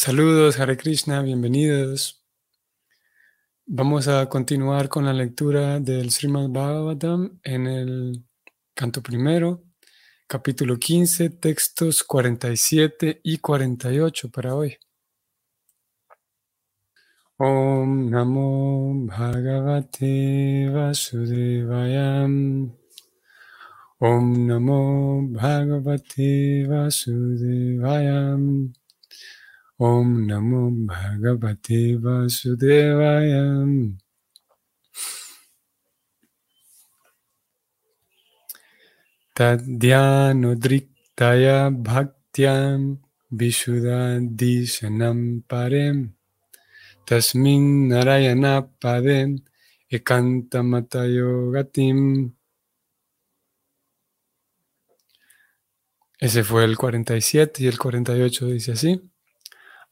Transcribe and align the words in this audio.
Saludos, 0.00 0.60
Hare 0.60 0.76
Krishna, 0.76 1.22
bienvenidos. 1.22 2.24
Vamos 3.66 4.06
a 4.06 4.28
continuar 4.28 4.88
con 4.88 5.04
la 5.04 5.12
lectura 5.12 5.80
del 5.80 6.12
Srimad 6.12 6.50
Bhagavatam 6.50 7.40
en 7.42 7.66
el 7.66 8.24
canto 8.74 9.02
primero, 9.02 9.64
capítulo 10.28 10.78
15, 10.78 11.30
textos 11.30 12.04
47 12.04 13.20
y 13.24 13.38
48 13.38 14.30
para 14.30 14.54
hoy. 14.54 14.76
Om 17.38 18.08
Namo 18.08 19.04
Bhagavate 19.04 20.70
Vasudevayam. 20.72 22.72
Om 23.98 24.46
Namo 24.46 25.22
Bhagavate 25.28 26.68
Vasudevayam. 26.68 28.72
Om 29.80 30.26
Namo 30.26 30.70
Bhagavate 30.88 31.96
Vasudevaya. 32.02 33.44
Tadhyanudriktaya 39.36 41.70
bhaktyam 41.70 42.98
Vishuddhadishanam 43.30 45.46
parem 45.46 46.12
Tasmin 47.06 47.88
narayana 47.88 48.66
padem 48.82 49.38
ekantamatayogatim. 49.92 52.32
Ese 56.18 56.42
fue 56.42 56.64
el 56.64 56.76
47 56.76 57.62
y 57.62 57.68
el 57.68 57.78
48 57.78 58.46
dice 58.46 58.72
así. 58.72 59.00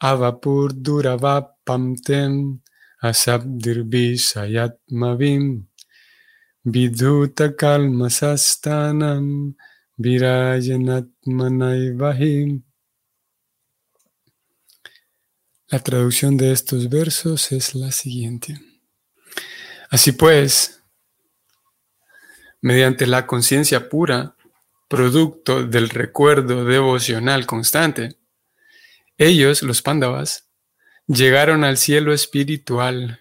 Avapur 0.00 0.72
Duravapamtem 0.74 2.60
Asabdirbishayatmavim 3.02 5.66
Viduta 6.66 7.56
Kalmasastanam 7.56 9.54
Virayanatmanaivahim. 9.98 12.62
La 15.68 15.80
traducción 15.80 16.36
de 16.36 16.52
estos 16.52 16.88
versos 16.88 17.50
es 17.50 17.74
la 17.74 17.90
siguiente. 17.90 18.60
Así 19.90 20.12
pues, 20.12 20.80
mediante 22.60 23.06
la 23.06 23.26
conciencia 23.26 23.88
pura, 23.88 24.36
producto 24.88 25.66
del 25.66 25.88
recuerdo 25.88 26.64
devocional 26.64 27.46
constante, 27.46 28.16
ellos, 29.18 29.62
los 29.62 29.82
Pándavas, 29.82 30.48
llegaron 31.06 31.64
al 31.64 31.76
cielo 31.76 32.12
espiritual, 32.12 33.20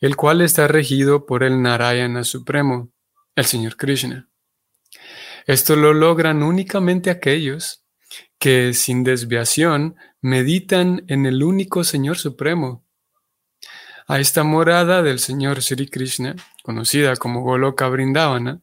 el 0.00 0.16
cual 0.16 0.40
está 0.40 0.68
regido 0.68 1.26
por 1.26 1.42
el 1.42 1.62
Narayana 1.62 2.24
Supremo, 2.24 2.90
el 3.34 3.46
Señor 3.46 3.76
Krishna. 3.76 4.28
Esto 5.46 5.76
lo 5.76 5.94
logran 5.94 6.42
únicamente 6.42 7.10
aquellos 7.10 7.84
que 8.38 8.74
sin 8.74 9.04
desviación 9.04 9.96
meditan 10.20 11.04
en 11.08 11.26
el 11.26 11.42
único 11.42 11.84
Señor 11.84 12.18
Supremo. 12.18 12.84
A 14.06 14.20
esta 14.20 14.42
morada 14.42 15.02
del 15.02 15.18
Señor 15.18 15.62
Sri 15.62 15.88
Krishna, 15.88 16.36
conocida 16.62 17.16
como 17.16 17.42
Goloka 17.42 17.88
Vrindavana, 17.88 18.60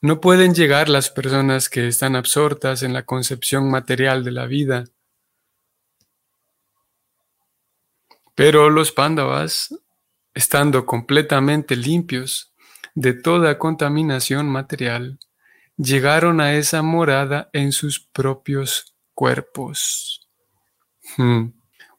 no 0.00 0.20
pueden 0.20 0.54
llegar 0.54 0.88
las 0.88 1.10
personas 1.10 1.68
que 1.68 1.88
están 1.88 2.14
absortas 2.14 2.82
en 2.82 2.92
la 2.92 3.04
concepción 3.04 3.70
material 3.70 4.22
de 4.24 4.30
la 4.30 4.46
vida 4.46 4.84
Pero 8.38 8.70
los 8.70 8.92
pándavas, 8.92 9.74
estando 10.32 10.86
completamente 10.86 11.74
limpios 11.74 12.54
de 12.94 13.12
toda 13.12 13.58
contaminación 13.58 14.48
material, 14.48 15.18
llegaron 15.76 16.40
a 16.40 16.54
esa 16.54 16.82
morada 16.82 17.50
en 17.52 17.72
sus 17.72 17.98
propios 17.98 18.94
cuerpos. 19.12 20.28
Hmm. 21.16 21.46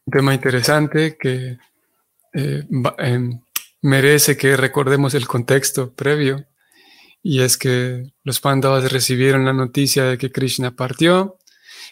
Un 0.05 0.11
tema 0.13 0.33
interesante 0.33 1.17
que 1.17 1.57
eh, 2.33 2.63
em, 2.99 3.41
merece 3.81 4.37
que 4.37 4.55
recordemos 4.55 5.15
el 5.15 5.27
contexto 5.27 5.93
previo, 5.93 6.45
y 7.21 7.41
es 7.41 7.57
que 7.57 8.13
los 8.23 8.39
pándavas 8.39 8.93
recibieron 8.93 9.43
la 9.43 9.51
noticia 9.51 10.05
de 10.05 10.17
que 10.17 10.31
Krishna 10.31 10.73
partió, 10.73 11.37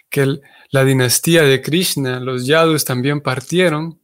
que 0.09 0.39
la 0.71 0.85
dinastía 0.85 1.43
de 1.43 1.61
Krishna, 1.61 2.21
los 2.21 2.45
Yadus 2.45 2.85
también 2.85 3.19
partieron, 3.19 3.99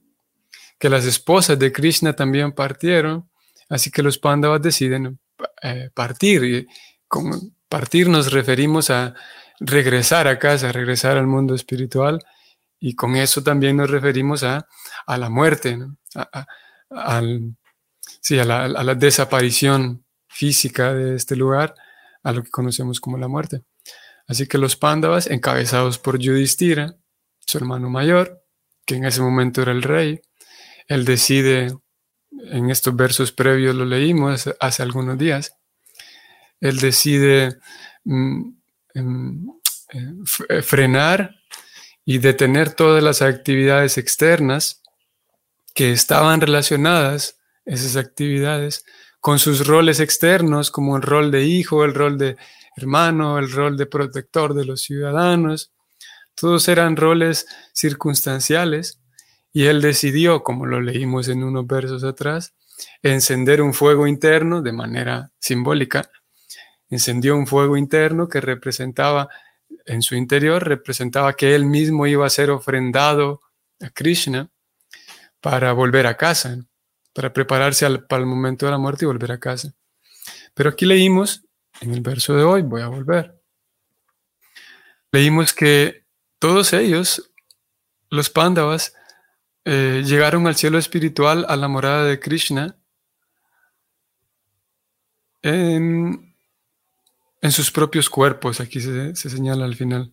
que 0.83 0.89
las 0.89 1.05
esposas 1.05 1.57
de 1.57 1.71
Krishna 1.71 2.13
también 2.13 2.51
partieron, 2.51 3.29
así 3.69 3.89
que 3.89 4.03
los 4.03 4.17
Pandavas 4.17 4.61
deciden 4.61 5.17
eh, 5.61 5.89
partir. 5.93 6.43
Y 6.43 6.67
con 7.07 7.55
partir 7.69 8.09
nos 8.09 8.33
referimos 8.33 8.89
a 8.89 9.15
regresar 9.61 10.27
a 10.27 10.37
casa, 10.37 10.73
regresar 10.73 11.17
al 11.17 11.25
mundo 11.25 11.55
espiritual, 11.55 12.19
y 12.81 12.95
con 12.95 13.15
eso 13.15 13.41
también 13.41 13.77
nos 13.77 13.89
referimos 13.89 14.43
a, 14.43 14.67
la 15.07 15.29
muerte, 15.29 15.79
a, 16.15 17.21
sí, 18.19 18.37
a, 18.37 18.43
la, 18.43 18.65
a 18.65 18.83
la 18.83 18.95
desaparición 18.95 20.03
física 20.27 20.93
de 20.93 21.15
este 21.15 21.37
lugar, 21.37 21.75
a 22.23 22.33
lo 22.33 22.43
que 22.43 22.49
conocemos 22.49 22.99
como 22.99 23.17
la 23.17 23.29
muerte. 23.29 23.63
Así 24.27 24.47
que 24.47 24.57
los 24.57 24.75
Pándavas, 24.75 25.27
encabezados 25.27 25.97
por 25.97 26.19
Yudhishthira, 26.19 26.97
su 27.39 27.57
hermano 27.57 27.89
mayor, 27.89 28.43
que 28.85 28.95
en 28.95 29.05
ese 29.05 29.21
momento 29.21 29.61
era 29.61 29.71
el 29.71 29.81
rey, 29.81 30.21
él 30.87 31.05
decide, 31.05 31.75
en 32.31 32.69
estos 32.69 32.95
versos 32.95 33.31
previos 33.31 33.75
lo 33.75 33.85
leímos 33.85 34.49
hace 34.59 34.83
algunos 34.83 35.17
días, 35.17 35.55
él 36.59 36.79
decide 36.79 37.57
mm, 38.05 38.49
em, 38.93 39.47
eh, 40.49 40.61
frenar 40.61 41.35
y 42.05 42.17
detener 42.17 42.73
todas 42.73 43.03
las 43.03 43.21
actividades 43.21 43.97
externas 43.97 44.81
que 45.73 45.91
estaban 45.91 46.41
relacionadas, 46.41 47.37
esas 47.65 47.95
actividades, 47.95 48.85
con 49.19 49.39
sus 49.39 49.65
roles 49.67 49.99
externos, 49.99 50.69
como 50.69 50.97
el 50.97 51.01
rol 51.01 51.31
de 51.31 51.45
hijo, 51.45 51.85
el 51.85 51.93
rol 51.93 52.17
de 52.17 52.35
hermano, 52.75 53.39
el 53.39 53.51
rol 53.51 53.77
de 53.77 53.85
protector 53.85 54.53
de 54.53 54.65
los 54.65 54.81
ciudadanos. 54.81 55.71
Todos 56.35 56.67
eran 56.67 56.97
roles 56.97 57.45
circunstanciales 57.73 58.99
y 59.53 59.65
él 59.67 59.81
decidió, 59.81 60.43
como 60.43 60.65
lo 60.65 60.81
leímos 60.81 61.29
en 61.29 61.43
unos 61.43 61.67
versos 61.67 62.03
atrás, 62.03 62.55
encender 63.03 63.61
un 63.61 63.75
fuego 63.75 64.07
interno 64.07 64.63
de 64.63 64.73
manera 64.73 65.31
simbólica. 65.39 66.09
Encendió 66.89 67.37
un 67.37 67.45
fuego 67.45 67.77
interno 67.77 68.27
que 68.27 68.41
representaba, 68.41 69.29
en 69.85 70.01
su 70.01 70.15
interior, 70.15 70.67
representaba 70.67 71.33
que 71.33 71.53
él 71.53 71.65
mismo 71.65 72.07
iba 72.07 72.25
a 72.25 72.31
ser 72.31 72.49
ofrendado 72.49 73.41
a 73.79 73.89
Krishna 73.91 74.49
para 75.39 75.71
volver 75.73 76.07
a 76.07 76.17
casa, 76.17 76.57
para 77.13 77.31
prepararse 77.31 77.87
para 78.09 78.21
el 78.21 78.25
momento 78.27 78.65
de 78.65 78.71
la 78.71 78.77
muerte 78.79 79.05
y 79.05 79.07
volver 79.07 79.33
a 79.33 79.39
casa. 79.39 79.73
Pero 80.55 80.71
aquí 80.71 80.85
leímos, 80.85 81.45
en 81.79 81.93
el 81.93 82.01
verso 82.01 82.35
de 82.35 82.43
hoy, 82.43 82.63
voy 82.63 82.81
a 82.81 82.87
volver, 82.87 83.39
leímos 85.11 85.53
que 85.53 86.05
todos 86.39 86.73
ellos, 86.73 87.31
los 88.09 88.29
pándavas, 88.29 88.93
eh, 89.65 90.03
llegaron 90.05 90.47
al 90.47 90.55
cielo 90.55 90.77
espiritual, 90.77 91.45
a 91.47 91.55
la 91.55 91.67
morada 91.67 92.03
de 92.05 92.19
Krishna, 92.19 92.77
en, 95.41 96.33
sus 97.49 97.71
propios 97.71 98.09
cuerpos, 98.09 98.59
aquí 98.61 98.79
se, 98.79 99.15
se 99.15 99.29
señala 99.29 99.65
al 99.65 99.75
final. 99.75 100.11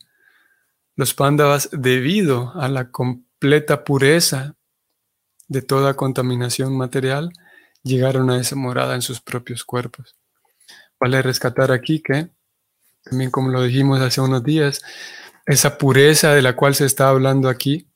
Los 0.96 1.14
pándavas, 1.14 1.68
debido 1.72 2.52
a 2.54 2.68
la 2.68 2.90
completa 2.90 3.84
pureza 3.84 4.56
de 5.48 5.62
toda 5.62 5.94
contaminación 5.94 6.76
material, 6.76 7.32
llegaron 7.82 8.30
a 8.30 8.38
esa 8.40 8.56
morada 8.56 8.94
en 8.94 9.02
sus 9.02 9.20
propios 9.20 9.64
cuerpos. 9.64 10.16
Vale 10.98 11.22
rescatar 11.22 11.72
aquí 11.72 12.00
que, 12.00 12.30
también 13.02 13.30
como 13.30 13.50
lo 13.50 13.62
dijimos 13.62 14.00
hace 14.00 14.20
unos 14.20 14.44
días, 14.44 14.82
esa 15.46 15.78
pureza 15.78 16.34
de 16.34 16.42
la 16.42 16.54
cual 16.54 16.74
se 16.74 16.84
está 16.84 17.08
hablando 17.08 17.48
aquí 17.48 17.89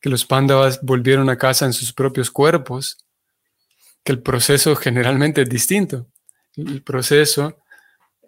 que 0.00 0.10
los 0.10 0.24
pándavas 0.24 0.80
volvieron 0.82 1.30
a 1.30 1.38
casa 1.38 1.66
en 1.66 1.72
sus 1.72 1.92
propios 1.92 2.30
cuerpos, 2.30 2.98
que 4.04 4.12
el 4.12 4.22
proceso 4.22 4.76
generalmente 4.76 5.42
es 5.42 5.48
distinto. 5.48 6.06
El 6.54 6.82
proceso 6.82 7.58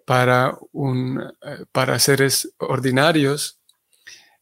para, 0.05 0.57
un, 0.73 1.21
eh, 1.21 1.65
para 1.71 1.99
seres 1.99 2.55
ordinarios 2.59 3.61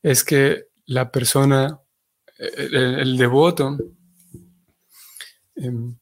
es 0.03 0.25
que 0.25 0.67
la 0.87 1.11
persona, 1.11 1.81
el, 2.39 3.17
devoto, 3.17 3.77
em, 5.57 5.97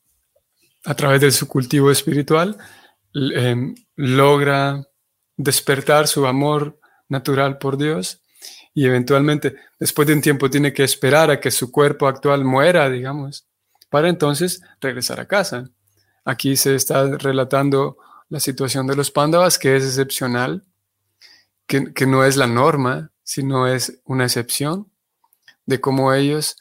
a 0.85 0.95
través 0.95 1.21
de 1.21 1.31
su 1.31 1.49
cultivo 1.49 1.91
espiritual, 1.91 2.59
em, 3.15 3.75
logra 3.97 4.87
despertar 5.37 6.07
su 6.07 6.27
amor 6.27 6.79
natural 7.09 7.59
por 7.59 7.79
Dios 7.79 8.24
y 8.75 8.87
eventualmente 8.87 9.55
después 9.79 10.09
de 10.09 10.15
un 10.15 10.21
tiempo 10.21 10.51
tiene 10.51 10.73
que 10.73 10.83
esperar 10.83 11.31
a 11.31 11.39
que 11.39 11.53
su 11.53 11.71
cuerpo 11.71 12.09
actual 12.09 12.45
muera, 12.45 12.91
digamos, 12.91 13.47
para 13.89 14.09
entonces 14.09 14.61
regresar 14.81 15.21
a 15.21 15.29
casa. 15.29 15.71
Aquí 16.25 16.57
se 16.57 16.75
está 16.75 17.17
relatando 17.17 17.97
la 18.29 18.41
situación 18.41 18.89
de 18.89 18.97
los 18.97 19.13
pándavas, 19.13 19.59
que 19.59 19.77
es 19.77 19.85
excepcional, 19.85 20.65
que, 21.67 22.07
no 22.07 22.25
es 22.25 22.37
la 22.37 22.49
norma, 22.49 23.13
sino 23.23 23.69
es 23.69 24.01
una 24.05 24.25
excepción 24.25 24.91
de 25.67 25.81
cómo 25.81 26.13
ellos 26.13 26.57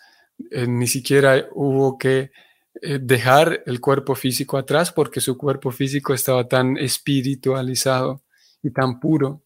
eh, 0.51 0.67
ni 0.67 0.87
siquiera 0.87 1.47
hubo 1.51 1.97
que 1.97 2.31
eh, 2.81 2.99
dejar 3.01 3.63
el 3.65 3.81
cuerpo 3.81 4.15
físico 4.15 4.57
atrás 4.57 4.91
porque 4.91 5.19
su 5.19 5.37
cuerpo 5.37 5.71
físico 5.71 6.13
estaba 6.13 6.47
tan 6.47 6.77
espiritualizado 6.77 8.21
y 8.61 8.71
tan 8.71 8.99
puro 8.99 9.41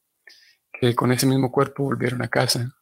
que 0.79 0.95
con 0.95 1.11
ese 1.11 1.25
mismo 1.25 1.51
cuerpo 1.51 1.83
volvieron 1.83 2.21
a 2.21 2.27
casa. 2.27 2.73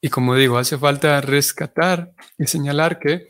Y 0.00 0.08
como 0.08 0.34
digo, 0.36 0.58
hace 0.58 0.78
falta 0.78 1.20
rescatar 1.20 2.12
y 2.38 2.46
señalar 2.46 2.98
que 2.98 3.28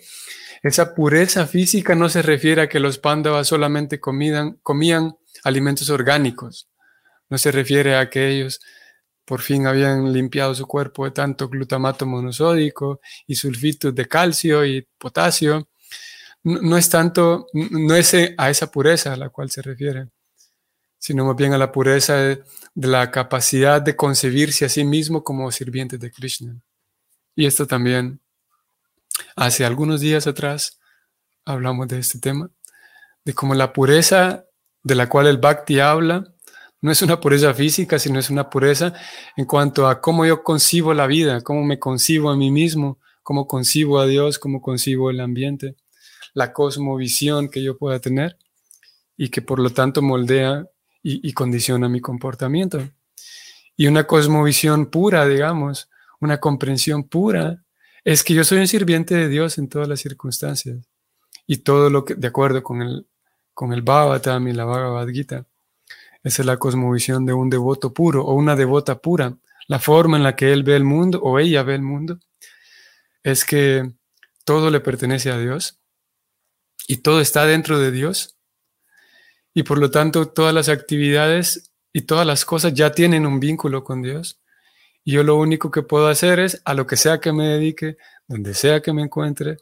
esa 0.62 0.94
pureza 0.94 1.46
física 1.46 1.94
no 1.94 2.08
se 2.08 2.22
refiere 2.22 2.62
a 2.62 2.68
que 2.68 2.80
los 2.80 2.98
pándavas 2.98 3.46
solamente 3.46 4.00
comían 4.00 5.16
alimentos 5.44 5.90
orgánicos. 5.90 6.68
No 7.28 7.38
se 7.38 7.52
refiere 7.52 7.96
a 7.96 8.10
que 8.10 8.28
ellos 8.28 8.60
por 9.24 9.42
fin 9.42 9.66
habían 9.66 10.12
limpiado 10.12 10.54
su 10.54 10.66
cuerpo 10.66 11.04
de 11.04 11.10
tanto 11.10 11.48
glutamato 11.48 12.06
monosódico 12.06 13.00
y 13.26 13.34
sulfitos 13.34 13.94
de 13.94 14.06
calcio 14.06 14.64
y 14.64 14.86
potasio. 14.98 15.68
No, 16.44 16.76
es 16.76 16.88
tanto, 16.88 17.48
no 17.52 17.94
es 17.96 18.14
a 18.36 18.50
esa 18.50 18.70
pureza 18.70 19.12
a 19.12 19.16
la 19.16 19.30
cual 19.30 19.50
se 19.50 19.62
refiere, 19.62 20.08
sino 20.98 21.24
más 21.24 21.36
bien 21.36 21.52
a 21.52 21.58
la 21.58 21.72
pureza 21.72 22.16
de, 22.16 22.42
la 22.74 23.10
capacidad 23.10 23.80
de 23.80 23.96
concebirse 23.96 24.64
a 24.64 24.68
sí 24.68 24.84
mismo 24.84 25.22
como 25.22 25.50
sirvientes 25.50 26.00
de 26.00 26.10
Krishna. 26.10 26.60
Y 27.34 27.46
esto 27.46 27.66
también, 27.66 28.20
hace 29.34 29.64
algunos 29.64 30.00
días 30.00 30.26
atrás, 30.26 30.78
hablamos 31.44 31.88
de 31.88 31.98
este 31.98 32.18
tema, 32.18 32.50
de 33.24 33.34
cómo 33.34 33.54
la 33.54 33.72
pureza 33.72 34.46
de 34.82 34.94
la 34.94 35.08
cual 35.08 35.26
el 35.26 35.38
Bhakti 35.38 35.80
habla, 35.80 36.32
no 36.80 36.92
es 36.92 37.02
una 37.02 37.20
pureza 37.20 37.54
física, 37.54 37.98
sino 37.98 38.18
es 38.18 38.30
una 38.30 38.48
pureza 38.48 38.92
en 39.36 39.46
cuanto 39.46 39.88
a 39.88 40.00
cómo 40.00 40.24
yo 40.26 40.42
concibo 40.42 40.94
la 40.94 41.06
vida, 41.06 41.40
cómo 41.40 41.64
me 41.64 41.78
concibo 41.78 42.30
a 42.30 42.36
mí 42.36 42.50
mismo, 42.50 43.00
cómo 43.22 43.46
concibo 43.48 43.98
a 43.98 44.06
Dios, 44.06 44.38
cómo 44.38 44.60
concibo 44.60 45.10
el 45.10 45.20
ambiente, 45.20 45.74
la 46.34 46.52
cosmovisión 46.52 47.48
que 47.48 47.62
yo 47.62 47.76
pueda 47.76 47.98
tener 47.98 48.38
y 49.16 49.30
que 49.30 49.42
por 49.42 49.58
lo 49.58 49.70
tanto 49.70 50.02
moldea 50.02 50.66
y, 51.08 51.32
condiciona 51.34 51.88
mi 51.88 52.00
comportamiento. 52.00 52.80
Y 53.76 53.86
una 53.86 54.08
cosmovisión 54.08 54.86
pura, 54.86 55.24
digamos, 55.26 55.88
una 56.20 56.40
comprensión 56.40 57.04
pura, 57.04 57.62
es 58.04 58.24
que 58.24 58.34
yo 58.34 58.42
soy 58.42 58.58
un 58.58 58.66
sirviente 58.66 59.14
de 59.14 59.28
Dios 59.28 59.58
en 59.58 59.68
todas 59.68 59.86
las 59.86 60.00
circunstancias 60.00 60.78
y 61.46 61.58
todo 61.58 61.90
lo 61.90 62.04
que, 62.04 62.16
de 62.16 62.26
acuerdo 62.26 62.62
con 62.64 62.82
el, 62.82 63.06
con 63.54 63.72
el 63.72 63.82
Bhavatam 63.82 64.48
y 64.48 64.52
la 64.52 64.64
Bhagavad 64.64 65.06
Gita. 65.08 65.46
Esa 66.24 66.42
es 66.42 66.46
la 66.46 66.56
cosmovisión 66.56 67.24
de 67.24 67.32
un 67.32 67.50
devoto 67.50 67.92
puro 67.92 68.24
o 68.24 68.34
una 68.34 68.56
devota 68.56 68.98
pura. 68.98 69.36
La 69.68 69.78
forma 69.78 70.16
en 70.16 70.24
la 70.24 70.34
que 70.34 70.52
él 70.52 70.64
ve 70.64 70.74
el 70.74 70.84
mundo 70.84 71.20
o 71.22 71.38
ella 71.38 71.62
ve 71.62 71.76
el 71.76 71.82
mundo 71.82 72.18
es 73.22 73.44
que 73.44 73.92
todo 74.44 74.70
le 74.70 74.80
pertenece 74.80 75.30
a 75.30 75.38
Dios 75.38 75.78
y 76.88 76.98
todo 76.98 77.20
está 77.20 77.46
dentro 77.46 77.78
de 77.78 77.92
Dios. 77.92 78.35
Y 79.56 79.62
por 79.62 79.78
lo 79.78 79.90
tanto 79.90 80.28
todas 80.28 80.52
las 80.52 80.68
actividades 80.68 81.72
y 81.90 82.02
todas 82.02 82.26
las 82.26 82.44
cosas 82.44 82.74
ya 82.74 82.92
tienen 82.92 83.24
un 83.24 83.40
vínculo 83.40 83.84
con 83.84 84.02
Dios. 84.02 84.38
Y 85.02 85.12
yo 85.12 85.22
lo 85.22 85.36
único 85.36 85.70
que 85.70 85.80
puedo 85.80 86.08
hacer 86.08 86.40
es 86.40 86.60
a 86.66 86.74
lo 86.74 86.86
que 86.86 86.98
sea 86.98 87.20
que 87.20 87.32
me 87.32 87.48
dedique, 87.48 87.96
donde 88.28 88.52
sea 88.52 88.82
que 88.82 88.92
me 88.92 89.00
encuentre, 89.00 89.56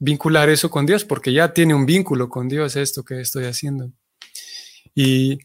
vincular 0.00 0.48
eso 0.48 0.68
con 0.68 0.84
Dios, 0.84 1.04
porque 1.04 1.32
ya 1.32 1.54
tiene 1.54 1.74
un 1.74 1.86
vínculo 1.86 2.28
con 2.28 2.48
Dios 2.48 2.74
esto 2.74 3.04
que 3.04 3.20
estoy 3.20 3.44
haciendo. 3.44 3.92
Y 4.96 5.38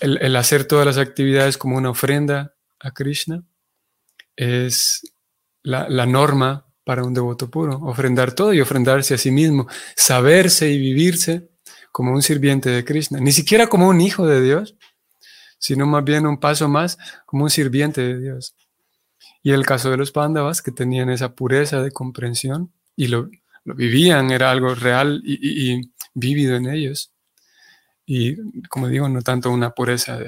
el, 0.00 0.34
hacer 0.36 0.64
todas 0.64 0.86
las 0.86 0.96
actividades 0.96 1.58
como 1.58 1.76
una 1.76 1.90
ofrenda 1.90 2.54
a 2.80 2.92
Krishna 2.92 3.44
es 4.36 5.02
la, 5.62 6.06
norma 6.06 6.66
para 6.82 7.04
un 7.04 7.12
devoto 7.12 7.50
puro, 7.50 7.76
ofrendar 7.82 8.32
todo 8.32 8.54
y 8.54 8.62
ofrendarse 8.62 9.12
a 9.12 9.18
sí 9.18 9.30
mismo, 9.30 9.68
saberse 9.94 10.70
y 10.70 10.78
vivirse 10.78 11.50
como 11.94 12.10
un 12.10 12.22
sirviente 12.22 12.70
de 12.70 12.84
Krishna, 12.84 13.20
ni 13.20 13.30
siquiera 13.30 13.68
como 13.68 13.86
un 13.88 14.00
hijo 14.00 14.26
de 14.26 14.42
Dios, 14.42 14.74
sino 15.58 15.86
más 15.86 16.02
bien 16.02 16.26
un 16.26 16.40
paso 16.40 16.68
más 16.68 16.98
como 17.24 17.44
un 17.44 17.50
sirviente 17.50 18.00
de 18.00 18.18
Dios. 18.18 18.56
Y 19.44 19.52
el 19.52 19.64
caso 19.64 19.92
de 19.92 19.96
los 19.96 20.10
pándavas, 20.10 20.60
que 20.60 20.72
tenían 20.72 21.08
esa 21.08 21.36
pureza 21.36 21.82
de 21.82 21.92
comprensión 21.92 22.72
y 22.96 23.06
lo, 23.06 23.30
vivían, 23.64 24.32
era 24.32 24.50
algo 24.50 24.74
real 24.74 25.22
y 25.24 25.92
vívido 26.14 26.56
en 26.56 26.66
ellos, 26.66 27.14
y 28.06 28.36
como 28.68 28.88
digo, 28.88 29.08
no 29.08 29.22
tanto 29.22 29.52
una 29.52 29.70
pureza 29.70 30.18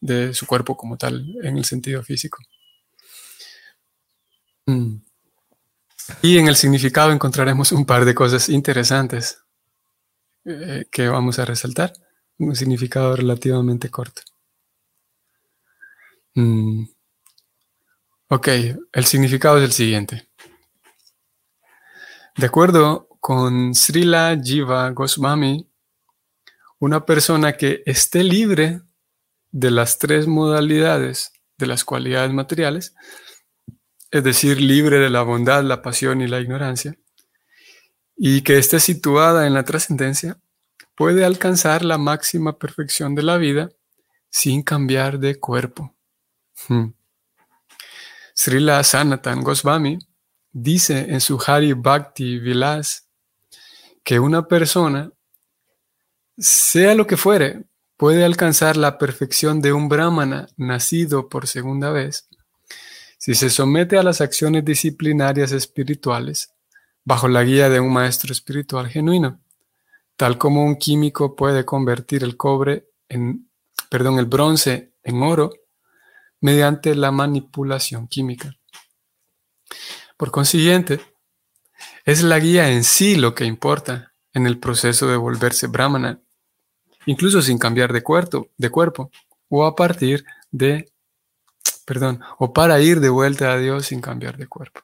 de, 0.00 0.34
su 0.34 0.46
cuerpo 0.46 0.76
como 0.76 0.96
tal 0.96 1.26
en 1.42 1.56
el 1.56 1.64
sentido 1.64 2.02
físico. 2.04 2.38
Mm. 4.66 4.98
Y 6.22 6.38
en 6.38 6.46
el 6.46 6.54
significado 6.54 7.10
encontraremos 7.10 7.72
un 7.72 7.84
par 7.86 8.04
de 8.04 8.14
cosas 8.14 8.48
interesantes 8.48 9.41
eh, 10.44 10.84
que 10.90 11.08
vamos 11.08 11.38
a 11.38 11.44
resaltar. 11.44 11.92
Un 12.38 12.56
significado 12.56 13.14
relativamente 13.14 13.90
corto. 13.90 14.22
Mm. 16.34 16.84
Ok, 18.28 18.48
el 18.92 19.04
significado 19.04 19.58
es 19.58 19.64
el 19.64 19.72
siguiente. 19.72 20.28
De 22.36 22.46
acuerdo 22.46 23.08
con 23.20 23.74
Srila 23.74 24.40
Jiva 24.42 24.90
Goswami, 24.90 25.68
una 26.78 27.04
persona 27.04 27.52
que 27.52 27.82
esté 27.84 28.24
libre 28.24 28.80
de 29.50 29.70
las 29.70 29.98
tres 29.98 30.26
modalidades 30.26 31.32
de 31.58 31.66
las 31.66 31.84
cualidades 31.84 32.32
materiales, 32.32 32.94
es 34.10 34.24
decir, 34.24 34.60
libre 34.60 34.98
de 34.98 35.10
la 35.10 35.22
bondad, 35.22 35.62
la 35.62 35.82
pasión 35.82 36.22
y 36.22 36.26
la 36.26 36.40
ignorancia, 36.40 36.96
y 38.16 38.42
que 38.42 38.58
esté 38.58 38.80
situada 38.80 39.46
en 39.46 39.54
la 39.54 39.64
trascendencia, 39.64 40.38
puede 40.94 41.24
alcanzar 41.24 41.84
la 41.84 41.98
máxima 41.98 42.58
perfección 42.58 43.14
de 43.14 43.22
la 43.22 43.36
vida 43.36 43.70
sin 44.30 44.62
cambiar 44.62 45.18
de 45.18 45.38
cuerpo. 45.38 45.94
Hmm. 46.68 46.92
Srila 48.34 48.82
Sanatan 48.82 49.42
Goswami 49.42 49.98
dice 50.52 51.06
en 51.10 51.20
su 51.20 51.42
Hari 51.44 51.72
Bhakti 51.72 52.38
Vilas 52.38 53.08
que 54.04 54.18
una 54.18 54.46
persona 54.46 55.12
sea 56.38 56.94
lo 56.94 57.06
que 57.06 57.16
fuere, 57.16 57.64
puede 57.96 58.24
alcanzar 58.24 58.76
la 58.76 58.98
perfección 58.98 59.60
de 59.60 59.72
un 59.72 59.88
brahmana 59.88 60.48
nacido 60.56 61.28
por 61.28 61.46
segunda 61.46 61.90
vez 61.90 62.28
si 63.24 63.36
se 63.36 63.50
somete 63.50 63.96
a 63.96 64.02
las 64.02 64.20
acciones 64.20 64.64
disciplinarias 64.64 65.52
espirituales 65.52 66.52
bajo 67.04 67.28
la 67.28 67.42
guía 67.44 67.68
de 67.68 67.80
un 67.80 67.92
maestro 67.92 68.32
espiritual 68.32 68.88
genuino, 68.88 69.40
tal 70.16 70.38
como 70.38 70.64
un 70.64 70.76
químico 70.76 71.34
puede 71.36 71.64
convertir 71.64 72.22
el 72.22 72.36
cobre 72.36 72.88
en, 73.08 73.50
perdón, 73.88 74.18
el 74.18 74.26
bronce 74.26 74.94
en 75.02 75.22
oro 75.22 75.52
mediante 76.40 76.94
la 76.94 77.10
manipulación 77.10 78.08
química. 78.08 78.56
Por 80.16 80.30
consiguiente, 80.30 81.00
es 82.04 82.22
la 82.22 82.38
guía 82.38 82.70
en 82.70 82.84
sí 82.84 83.16
lo 83.16 83.34
que 83.34 83.44
importa 83.44 84.14
en 84.32 84.46
el 84.46 84.58
proceso 84.58 85.08
de 85.08 85.16
volverse 85.16 85.66
brahmana 85.66 86.20
incluso 87.06 87.42
sin 87.42 87.58
cambiar 87.58 87.92
de 87.92 88.02
cuerpo, 88.02 88.50
de 88.56 88.70
cuerpo, 88.70 89.10
o 89.48 89.64
a 89.64 89.74
partir 89.74 90.24
de, 90.50 90.92
perdón, 91.84 92.20
o 92.38 92.52
para 92.52 92.80
ir 92.80 93.00
de 93.00 93.08
vuelta 93.08 93.52
a 93.52 93.58
Dios 93.58 93.86
sin 93.86 94.00
cambiar 94.00 94.36
de 94.36 94.46
cuerpo. 94.46 94.80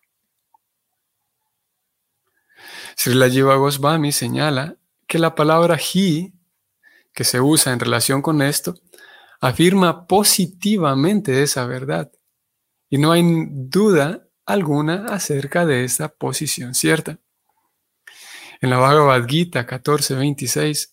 Srila 2.99 3.31
Jiva 3.31 3.55
Goswami 3.55 4.11
señala 4.11 4.75
que 5.07 5.21
la 5.21 5.37
palabra 5.37 5.79
hi, 5.79 6.35
que 7.15 7.23
se 7.23 7.41
usa 7.41 7.73
en 7.73 7.79
relación 7.79 8.23
con 8.23 8.43
esto, 8.43 8.75
afirma 9.41 10.09
positivamente 10.09 11.45
esa 11.45 11.65
verdad. 11.65 12.11
Y 12.91 12.99
no 12.99 13.13
hay 13.13 13.23
duda 13.51 14.27
alguna 14.45 15.07
acerca 15.11 15.65
de 15.65 15.85
esta 15.85 16.09
posición 16.09 16.75
cierta. 16.75 17.21
En 18.61 18.69
la 18.69 18.79
Bhagavad 18.79 19.29
Gita 19.29 19.65
14.26 19.65 20.91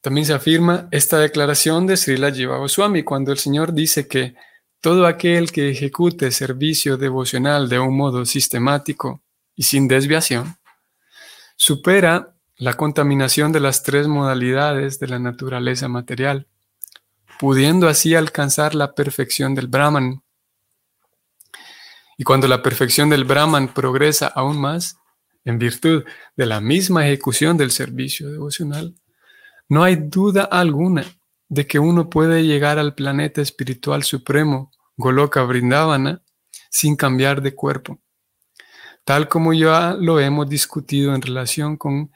también 0.00 0.26
se 0.26 0.32
afirma 0.32 0.88
esta 0.90 1.20
declaración 1.20 1.86
de 1.86 1.96
Srila 1.96 2.32
Jiva 2.32 2.58
Goswami 2.58 3.04
cuando 3.04 3.30
el 3.30 3.38
Señor 3.38 3.72
dice 3.72 4.08
que 4.08 4.34
todo 4.80 5.06
aquel 5.06 5.52
que 5.52 5.70
ejecute 5.70 6.32
servicio 6.32 6.96
devocional 6.96 7.68
de 7.68 7.78
un 7.78 7.96
modo 7.96 8.26
sistemático 8.26 9.22
y 9.54 9.62
sin 9.62 9.86
desviación 9.86 10.58
supera 11.58 12.36
la 12.56 12.74
contaminación 12.74 13.50
de 13.52 13.58
las 13.58 13.82
tres 13.82 14.06
modalidades 14.06 15.00
de 15.00 15.08
la 15.08 15.18
naturaleza 15.18 15.88
material, 15.88 16.46
pudiendo 17.38 17.88
así 17.88 18.14
alcanzar 18.14 18.76
la 18.76 18.94
perfección 18.94 19.56
del 19.56 19.66
Brahman. 19.66 20.22
Y 22.16 22.22
cuando 22.22 22.46
la 22.46 22.62
perfección 22.62 23.10
del 23.10 23.24
Brahman 23.24 23.74
progresa 23.74 24.28
aún 24.28 24.60
más, 24.60 24.98
en 25.44 25.58
virtud 25.58 26.04
de 26.36 26.46
la 26.46 26.60
misma 26.60 27.06
ejecución 27.06 27.56
del 27.56 27.72
servicio 27.72 28.30
devocional, 28.30 28.94
no 29.68 29.82
hay 29.82 29.96
duda 29.96 30.44
alguna 30.44 31.04
de 31.48 31.66
que 31.66 31.80
uno 31.80 32.08
puede 32.08 32.44
llegar 32.44 32.78
al 32.78 32.94
planeta 32.94 33.42
espiritual 33.42 34.04
supremo, 34.04 34.70
Goloka 34.96 35.42
Vrindavana, 35.42 36.22
sin 36.70 36.94
cambiar 36.94 37.42
de 37.42 37.54
cuerpo, 37.54 37.98
tal 39.08 39.26
como 39.26 39.54
ya 39.54 39.94
lo 39.98 40.20
hemos 40.20 40.50
discutido 40.50 41.14
en 41.14 41.22
relación 41.22 41.78
con 41.78 42.12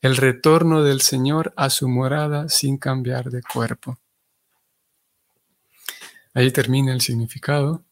el 0.00 0.16
retorno 0.16 0.84
del 0.84 1.00
Señor 1.00 1.52
a 1.56 1.70
su 1.70 1.88
morada 1.88 2.48
sin 2.48 2.78
cambiar 2.78 3.30
de 3.30 3.42
cuerpo. 3.42 3.98
Ahí 6.34 6.52
termina 6.52 6.92
el 6.92 7.00
significado. 7.00 7.84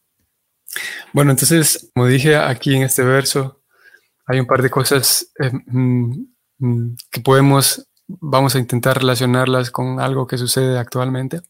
Bueno, 1.11 1.31
entonces, 1.31 1.91
como 1.93 2.07
dije 2.07 2.37
aquí 2.37 2.73
en 2.73 2.83
este 2.83 3.03
verso, 3.03 3.61
hay 4.25 4.39
un 4.39 4.47
par 4.47 4.61
de 4.61 4.69
cosas 4.69 5.33
eh, 5.37 5.51
mm, 5.51 6.25
mm, 6.59 6.95
que 7.11 7.19
podemos, 7.19 7.85
vamos 8.07 8.55
a 8.55 8.59
intentar 8.59 8.99
relacionarlas 8.99 9.69
con 9.69 9.99
algo 9.99 10.27
que 10.27 10.37
sucede 10.37 10.79
actualmente 10.79 11.41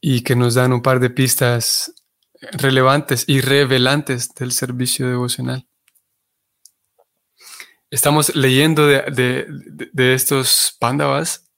y 0.00 0.22
que 0.22 0.34
nos 0.34 0.54
dan 0.54 0.72
un 0.72 0.80
par 0.80 1.00
de 1.00 1.10
pistas 1.10 1.92
relevantes 2.52 3.24
y 3.26 3.40
revelantes 3.40 4.34
del 4.34 4.52
servicio 4.52 5.08
devocional. 5.08 5.66
Estamos 7.90 8.36
leyendo 8.36 8.86
de, 8.86 9.46
estos 10.14 10.76
pándavas 10.78 11.48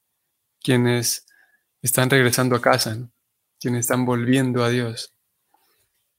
quienes 0.62 1.26
están 1.82 2.08
regresando 2.08 2.54
a 2.54 2.60
casa, 2.60 2.96
quienes 3.58 3.80
están 3.80 4.04
volviendo 4.04 4.62
a 4.62 4.68
Dios. 4.68 5.12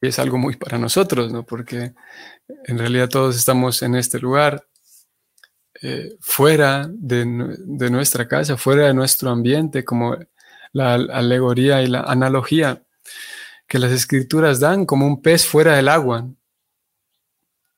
Y 0.01 0.07
es 0.07 0.19
algo 0.19 0.37
muy 0.37 0.57
para 0.57 0.77
nosotros, 0.77 1.31
¿no? 1.31 1.45
Porque 1.45 1.93
en 2.65 2.77
realidad 2.77 3.07
todos 3.07 3.37
estamos 3.37 3.81
en 3.83 3.95
este 3.95 4.19
lugar, 4.19 4.67
eh, 5.81 6.17
fuera 6.19 6.87
de, 6.91 7.23
de, 7.59 7.89
nuestra 7.89 8.27
casa, 8.27 8.57
fuera 8.57 8.87
de 8.87 8.93
nuestro 8.93 9.29
ambiente, 9.29 9.85
como 9.85 10.17
la 10.73 10.95
alegoría 10.95 11.81
y 11.81 11.87
la 11.87 12.01
analogía 12.01 12.83
que 13.71 13.79
las 13.79 13.93
escrituras 13.93 14.59
dan 14.59 14.85
como 14.85 15.07
un 15.07 15.21
pez 15.21 15.45
fuera 15.45 15.77
del 15.77 15.87
agua. 15.87 16.29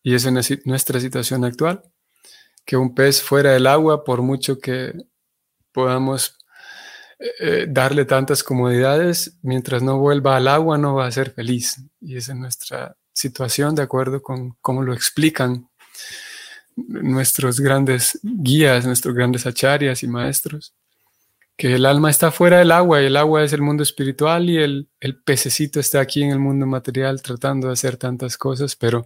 Y 0.01 0.15
es 0.15 0.25
nuestra 0.65 0.99
situación 0.99 1.45
actual, 1.45 1.83
que 2.65 2.77
un 2.77 2.95
pez 2.95 3.21
fuera 3.21 3.51
del 3.51 3.67
agua, 3.67 4.03
por 4.03 4.23
mucho 4.23 4.57
que 4.57 4.91
podamos 5.71 6.35
eh, 7.19 7.29
eh, 7.39 7.65
darle 7.69 8.05
tantas 8.05 8.41
comodidades, 8.41 9.37
mientras 9.43 9.83
no 9.83 9.99
vuelva 9.99 10.35
al 10.35 10.47
agua 10.47 10.79
no 10.79 10.95
va 10.95 11.05
a 11.05 11.11
ser 11.11 11.29
feliz. 11.29 11.83
Y 12.01 12.17
esa 12.17 12.31
es 12.31 12.39
nuestra 12.39 12.97
situación 13.13 13.75
de 13.75 13.83
acuerdo 13.83 14.23
con 14.23 14.57
cómo 14.61 14.81
lo 14.81 14.95
explican 14.95 15.69
nuestros 16.75 17.59
grandes 17.59 18.19
guías, 18.23 18.87
nuestros 18.87 19.13
grandes 19.13 19.45
acharias 19.45 20.01
y 20.01 20.07
maestros, 20.07 20.73
que 21.55 21.75
el 21.75 21.85
alma 21.85 22.09
está 22.09 22.31
fuera 22.31 22.59
del 22.59 22.71
agua 22.71 23.01
y 23.01 23.05
el 23.05 23.17
agua 23.17 23.43
es 23.43 23.53
el 23.53 23.61
mundo 23.61 23.83
espiritual 23.83 24.49
y 24.49 24.57
el, 24.57 24.89
el 24.99 25.21
pececito 25.21 25.79
está 25.79 25.99
aquí 25.99 26.23
en 26.23 26.31
el 26.31 26.39
mundo 26.39 26.65
material 26.65 27.21
tratando 27.21 27.67
de 27.67 27.73
hacer 27.73 27.97
tantas 27.97 28.37
cosas, 28.37 28.75
pero 28.75 29.05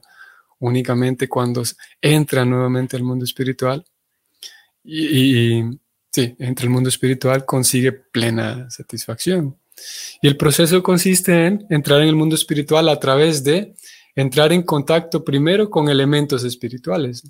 únicamente 0.60 1.28
cuando 1.28 1.64
entra 2.02 2.46
nuevamente 2.46 2.96
al 2.96 3.04
mundo 3.04 3.26
espiritual 3.26 3.86
y, 4.84 5.60
y 5.60 5.80
sí, 6.12 6.36
entra 6.40 6.66
al 6.66 6.72
mundo 6.72 6.90
espiritual 6.90 7.46
consigue 7.46 7.92
plena 7.92 8.70
satisfacción. 8.70 9.58
Y 10.22 10.28
el 10.28 10.38
proceso 10.38 10.82
consiste 10.82 11.46
en 11.46 11.66
entrar 11.70 12.02
en 12.02 12.08
el 12.08 12.16
mundo 12.16 12.36
espiritual 12.36 12.90
a 12.90 13.00
través 13.00 13.44
de 13.44 13.76
entrar 14.16 14.52
en 14.52 14.64
contacto 14.64 15.24
primero 15.24 15.70
con 15.70 15.90
elementos 15.90 16.44
espirituales. 16.44 17.24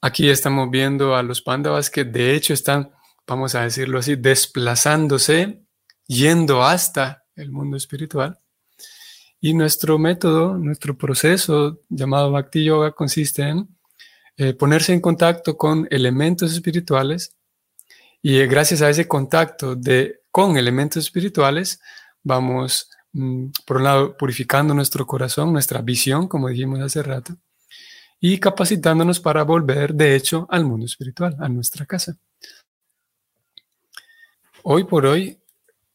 Aquí 0.00 0.28
estamos 0.28 0.70
viendo 0.70 1.14
a 1.14 1.22
los 1.22 1.42
pándavas 1.42 1.90
que 1.90 2.04
de 2.04 2.34
hecho 2.34 2.54
están, 2.54 2.90
vamos 3.26 3.54
a 3.54 3.62
decirlo 3.62 3.98
así, 3.98 4.16
desplazándose, 4.16 5.62
yendo 6.06 6.62
hasta 6.62 7.24
el 7.34 7.50
mundo 7.50 7.76
espiritual. 7.76 8.38
Y 9.40 9.54
nuestro 9.54 9.98
método, 9.98 10.56
nuestro 10.56 10.96
proceso 10.96 11.82
llamado 11.88 12.30
Bhakti 12.30 12.64
Yoga 12.64 12.92
consiste 12.92 13.42
en 13.42 13.68
eh, 14.36 14.52
ponerse 14.54 14.92
en 14.92 15.00
contacto 15.00 15.56
con 15.56 15.86
elementos 15.90 16.52
espirituales 16.52 17.34
y 18.22 18.38
eh, 18.38 18.46
gracias 18.46 18.82
a 18.82 18.90
ese 18.90 19.08
contacto 19.08 19.74
de, 19.74 20.20
con 20.30 20.56
elementos 20.56 21.04
espirituales 21.04 21.80
vamos 22.22 22.90
Mm, 23.18 23.50
por 23.64 23.78
un 23.78 23.84
lado, 23.84 24.14
purificando 24.14 24.74
nuestro 24.74 25.06
corazón, 25.06 25.50
nuestra 25.50 25.80
visión, 25.80 26.28
como 26.28 26.48
dijimos 26.48 26.80
hace 26.80 27.02
rato, 27.02 27.34
y 28.20 28.38
capacitándonos 28.38 29.20
para 29.20 29.42
volver, 29.42 29.94
de 29.94 30.14
hecho, 30.14 30.46
al 30.50 30.66
mundo 30.66 30.84
espiritual, 30.84 31.34
a 31.40 31.48
nuestra 31.48 31.86
casa. 31.86 32.18
Hoy 34.68 34.82
por 34.82 35.06
hoy, 35.06 35.38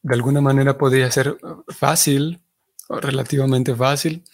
de 0.00 0.14
alguna 0.14 0.40
manera 0.40 0.78
podría 0.78 1.10
ser 1.10 1.36
fácil, 1.68 2.40
relativamente 2.88 3.74
fácil, 3.76 4.24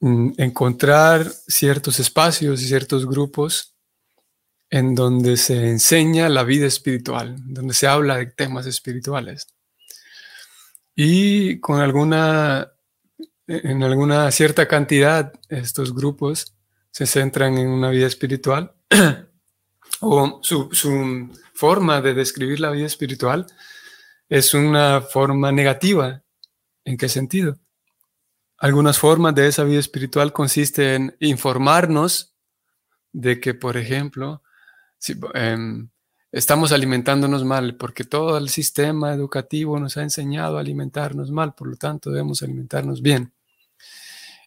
mm, 0.00 0.32
encontrar 0.36 1.24
ciertos 1.48 2.00
espacios 2.00 2.60
y 2.60 2.68
ciertos 2.68 3.06
grupos 3.06 3.74
en 4.68 4.94
donde 4.94 5.38
se 5.38 5.70
enseña 5.70 6.28
la 6.28 6.44
vida 6.44 6.66
espiritual, 6.66 7.36
donde 7.46 7.72
se 7.72 7.86
habla 7.86 8.18
de 8.18 8.26
temas 8.26 8.66
espirituales. 8.66 9.46
Y 10.94 11.60
con 11.60 11.80
alguna, 11.80 12.70
en 13.46 13.82
alguna 13.82 14.30
cierta 14.32 14.68
cantidad, 14.68 15.32
estos 15.48 15.94
grupos 15.94 16.54
se 16.90 17.06
centran 17.06 17.56
en 17.56 17.68
una 17.68 17.88
vida 17.88 18.06
espiritual 18.06 18.74
o 20.00 20.40
su, 20.42 20.68
su 20.72 21.30
forma 21.60 22.00
de 22.00 22.14
describir 22.14 22.58
la 22.58 22.70
vida 22.70 22.86
espiritual 22.86 23.46
es 24.30 24.54
una 24.54 25.02
forma 25.02 25.52
negativa. 25.52 26.22
¿En 26.86 26.96
qué 26.96 27.06
sentido? 27.10 27.58
Algunas 28.56 28.98
formas 28.98 29.34
de 29.34 29.46
esa 29.46 29.64
vida 29.64 29.78
espiritual 29.78 30.32
consisten 30.32 31.14
en 31.20 31.28
informarnos 31.28 32.34
de 33.12 33.40
que, 33.40 33.52
por 33.52 33.76
ejemplo, 33.76 34.42
si, 34.96 35.14
em, 35.34 35.90
estamos 36.32 36.72
alimentándonos 36.72 37.44
mal, 37.44 37.76
porque 37.76 38.04
todo 38.04 38.38
el 38.38 38.48
sistema 38.48 39.12
educativo 39.12 39.78
nos 39.78 39.98
ha 39.98 40.02
enseñado 40.02 40.56
a 40.56 40.60
alimentarnos 40.60 41.30
mal, 41.30 41.54
por 41.54 41.68
lo 41.68 41.76
tanto 41.76 42.10
debemos 42.10 42.42
alimentarnos 42.42 43.02
bien. 43.02 43.34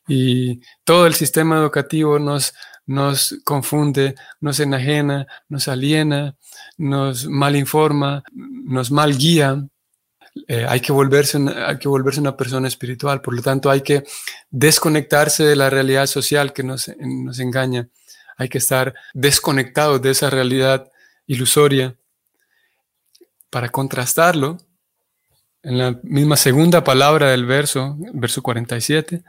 Y 0.07 0.61
todo 0.83 1.05
el 1.05 1.13
sistema 1.13 1.57
educativo 1.57 2.17
nos, 2.17 2.55
nos 2.87 3.35
confunde, 3.43 4.15
nos 4.41 4.59
enajena, 4.59 5.27
nos 5.47 5.67
aliena, 5.67 6.35
nos 6.77 7.27
malinforma, 7.27 8.23
nos 8.33 8.91
mal 8.91 9.17
guía. 9.17 9.65
Eh, 10.47 10.65
hay, 10.67 10.79
que 10.79 10.91
volverse 10.91 11.37
una, 11.37 11.67
hay 11.69 11.77
que 11.77 11.87
volverse 11.87 12.19
una 12.19 12.35
persona 12.35 12.67
espiritual, 12.67 13.21
por 13.21 13.35
lo 13.35 13.41
tanto 13.41 13.69
hay 13.69 13.81
que 13.81 14.03
desconectarse 14.49 15.43
de 15.43 15.55
la 15.55 15.69
realidad 15.69 16.07
social 16.07 16.53
que 16.53 16.63
nos, 16.63 16.91
nos 16.99 17.39
engaña. 17.39 17.87
Hay 18.37 18.49
que 18.49 18.57
estar 18.57 18.95
desconectados 19.13 20.01
de 20.01 20.11
esa 20.11 20.29
realidad 20.29 20.91
ilusoria. 21.27 21.95
Para 23.49 23.69
contrastarlo, 23.69 24.57
en 25.61 25.77
la 25.77 25.99
misma 26.03 26.35
segunda 26.35 26.83
palabra 26.83 27.29
del 27.29 27.45
verso, 27.45 27.95
verso 28.13 28.41
47, 28.41 29.23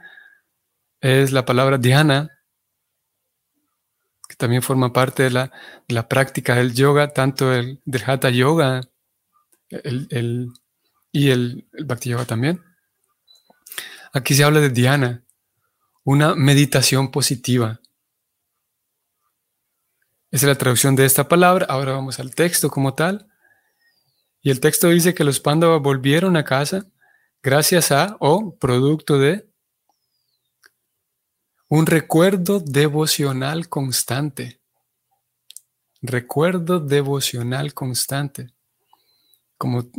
es 0.99 1.31
la 1.31 1.45
palabra 1.45 1.77
Dhyana, 1.77 2.34
que 4.27 4.35
también 4.35 4.61
forma 4.61 4.93
parte 4.93 5.23
de 5.23 5.31
la, 5.31 5.51
la 5.87 6.07
práctica 6.07 6.55
del 6.55 6.73
yoga, 6.73 7.13
tanto 7.13 7.53
el 7.53 7.81
del 7.85 8.03
Hatha 8.05 8.29
Yoga 8.29 8.81
el, 9.69 10.51
y 11.11 11.29
el, 11.29 11.67
el 11.73 11.85
Bhakti 11.85 12.09
Yoga 12.09 12.25
también. 12.25 12.63
Aquí 14.13 14.33
se 14.33 14.43
habla 14.43 14.61
de 14.61 14.69
Dhyana, 14.69 15.23
una 16.03 16.35
meditación 16.35 17.11
positiva. 17.11 17.81
Esa 20.31 20.45
es 20.45 20.49
la 20.49 20.57
traducción 20.57 20.95
de 20.95 21.05
esta 21.05 21.27
palabra. 21.27 21.65
Ahora 21.69 21.93
vamos 21.93 22.19
al 22.19 22.33
texto 22.33 22.69
como 22.69 22.93
tal. 22.93 23.27
Y 24.41 24.51
el 24.51 24.59
texto 24.59 24.89
dice 24.89 25.13
que 25.13 25.23
los 25.23 25.39
Pándavas 25.39 25.81
volvieron 25.81 26.37
a 26.37 26.43
casa 26.43 26.85
gracias 27.41 27.91
a 27.91 28.17
o 28.19 28.57
producto 28.57 29.17
de 29.17 29.49
un 31.69 31.85
recuerdo 31.85 32.59
devocional 32.59 33.69
constante. 33.69 34.59
Recuerdo 36.01 36.79
devocional 36.79 37.73
constante. 37.73 38.51
Como 39.57 39.89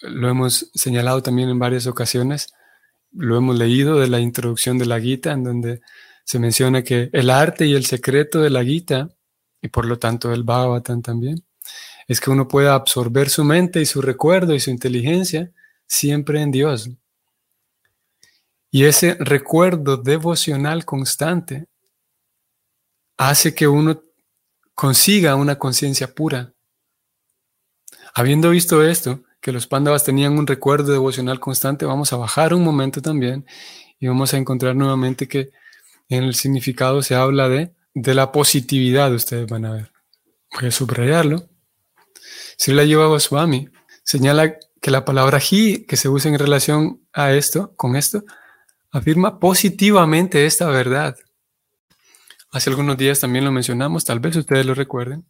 lo 0.00 0.28
hemos 0.28 0.70
señalado 0.74 1.22
también 1.22 1.48
en 1.48 1.58
varias 1.58 1.86
ocasiones, 1.86 2.52
lo 3.12 3.36
hemos 3.36 3.56
leído 3.56 3.98
de 3.98 4.08
la 4.08 4.20
introducción 4.20 4.76
de 4.76 4.86
la 4.86 5.00
Gita, 5.00 5.32
en 5.32 5.44
donde 5.44 5.80
se 6.24 6.38
menciona 6.38 6.82
que 6.82 7.10
el 7.12 7.30
arte 7.30 7.66
y 7.66 7.74
el 7.74 7.86
secreto 7.86 8.40
de 8.40 8.50
la 8.50 8.64
Gita 8.64 9.10
y 9.62 9.68
por 9.68 9.86
lo 9.86 9.98
tanto 9.98 10.32
el 10.32 10.42
Bhagavatam 10.42 11.00
también, 11.00 11.42
es 12.06 12.20
que 12.20 12.30
uno 12.30 12.46
pueda 12.46 12.74
absorber 12.74 13.30
su 13.30 13.44
mente 13.44 13.80
y 13.80 13.86
su 13.86 14.02
recuerdo 14.02 14.54
y 14.54 14.60
su 14.60 14.70
inteligencia 14.70 15.52
siempre 15.86 16.42
en 16.42 16.50
Dios. 16.50 16.90
Y 18.74 18.86
ese 18.86 19.16
recuerdo 19.20 19.98
devocional 19.98 20.84
constante 20.84 21.68
hace 23.16 23.54
que 23.54 23.68
uno 23.68 24.02
consiga 24.74 25.36
una 25.36 25.60
conciencia 25.60 26.12
pura. 26.12 26.54
Habiendo 28.16 28.50
visto 28.50 28.82
esto, 28.82 29.22
que 29.40 29.52
los 29.52 29.68
pándavas 29.68 30.02
tenían 30.02 30.36
un 30.36 30.48
recuerdo 30.48 30.90
devocional 30.90 31.38
constante, 31.38 31.84
vamos 31.84 32.12
a 32.12 32.16
bajar 32.16 32.52
un 32.52 32.64
momento 32.64 33.00
también 33.00 33.46
y 34.00 34.08
vamos 34.08 34.34
a 34.34 34.38
encontrar 34.38 34.74
nuevamente 34.74 35.28
que 35.28 35.52
en 36.08 36.24
el 36.24 36.34
significado 36.34 37.00
se 37.00 37.14
habla 37.14 37.48
de, 37.48 37.72
de 37.94 38.14
la 38.14 38.32
positividad, 38.32 39.14
ustedes 39.14 39.46
van 39.46 39.66
a 39.66 39.72
ver. 39.72 39.92
Voy 40.52 40.66
a 40.66 40.72
subrayarlo. 40.72 41.48
Si 42.58 42.72
la 42.72 42.82
lleva 42.82 43.06
Goswami, 43.06 43.68
señala 44.02 44.58
que 44.82 44.90
la 44.90 45.04
palabra 45.04 45.38
hi, 45.38 45.86
que 45.86 45.96
se 45.96 46.08
usa 46.08 46.28
en 46.28 46.40
relación 46.40 47.06
a 47.12 47.34
esto, 47.34 47.72
con 47.76 47.94
esto, 47.94 48.24
afirma 48.94 49.40
positivamente 49.40 50.46
esta 50.46 50.68
verdad. 50.68 51.16
Hace 52.52 52.70
algunos 52.70 52.96
días 52.96 53.18
también 53.18 53.44
lo 53.44 53.50
mencionamos, 53.50 54.04
tal 54.04 54.20
vez 54.20 54.36
ustedes 54.36 54.64
lo 54.64 54.74
recuerden. 54.74 55.24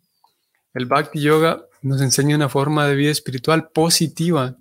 El 0.74 0.84
Bhakti 0.84 1.20
Yoga 1.20 1.62
nos 1.80 2.02
enseña 2.02 2.36
una 2.36 2.50
forma 2.50 2.86
de 2.86 2.94
vida 2.94 3.10
espiritual 3.10 3.70
positiva, 3.70 4.54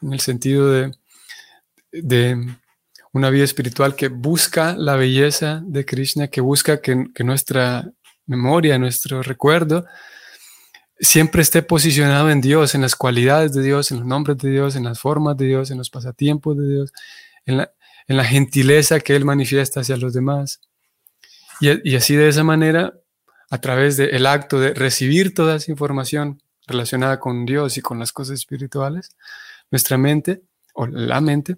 en 0.00 0.14
el 0.14 0.20
sentido 0.20 0.70
de, 0.70 0.90
de 1.92 2.56
una 3.12 3.28
vida 3.28 3.44
espiritual 3.44 3.94
que 3.94 4.08
busca 4.08 4.74
la 4.74 4.96
belleza 4.96 5.62
de 5.66 5.84
Krishna, 5.84 6.28
que 6.28 6.40
busca 6.40 6.80
que, 6.80 7.08
que 7.14 7.24
nuestra 7.24 7.92
memoria, 8.24 8.78
nuestro 8.78 9.22
recuerdo, 9.22 9.84
siempre 10.98 11.42
esté 11.42 11.60
posicionado 11.60 12.30
en 12.30 12.40
Dios, 12.40 12.74
en 12.74 12.80
las 12.80 12.96
cualidades 12.96 13.52
de 13.52 13.62
Dios, 13.62 13.90
en 13.90 13.98
los 13.98 14.06
nombres 14.06 14.38
de 14.38 14.48
Dios, 14.48 14.76
en 14.76 14.84
las 14.84 14.98
formas 14.98 15.36
de 15.36 15.44
Dios, 15.44 15.70
en 15.70 15.76
los 15.76 15.90
pasatiempos 15.90 16.56
de 16.56 16.66
Dios, 16.66 16.92
en 17.44 17.58
la, 17.58 17.70
en 18.06 18.16
la 18.16 18.24
gentileza 18.24 19.00
que 19.00 19.16
Él 19.16 19.24
manifiesta 19.24 19.80
hacia 19.80 19.96
los 19.96 20.12
demás. 20.12 20.60
Y, 21.60 21.94
así 21.94 22.16
de 22.16 22.28
esa 22.28 22.42
manera, 22.42 22.94
a 23.50 23.58
través 23.60 23.96
del 23.96 24.26
acto 24.26 24.58
de 24.58 24.72
recibir 24.72 25.34
toda 25.34 25.56
esa 25.56 25.70
información 25.70 26.42
relacionada 26.66 27.20
con 27.20 27.44
Dios 27.44 27.76
y 27.76 27.82
con 27.82 27.98
las 27.98 28.12
cosas 28.12 28.38
espirituales, 28.38 29.16
nuestra 29.70 29.98
mente 29.98 30.42
o 30.72 30.86
la 30.86 31.20
mente, 31.20 31.56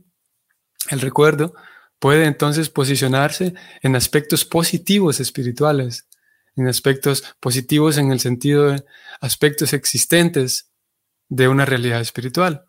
el 0.90 1.00
recuerdo, 1.00 1.54
puede 1.98 2.24
entonces 2.26 2.68
posicionarse 2.68 3.54
en 3.80 3.94
aspectos 3.94 4.44
positivos 4.44 5.20
espirituales, 5.20 6.08
en 6.56 6.66
aspectos 6.66 7.22
positivos 7.38 7.96
en 7.96 8.10
el 8.10 8.18
sentido 8.18 8.70
de 8.70 8.84
aspectos 9.20 9.72
existentes 9.72 10.68
de 11.28 11.46
una 11.46 11.64
realidad 11.64 12.00
espiritual. 12.00 12.64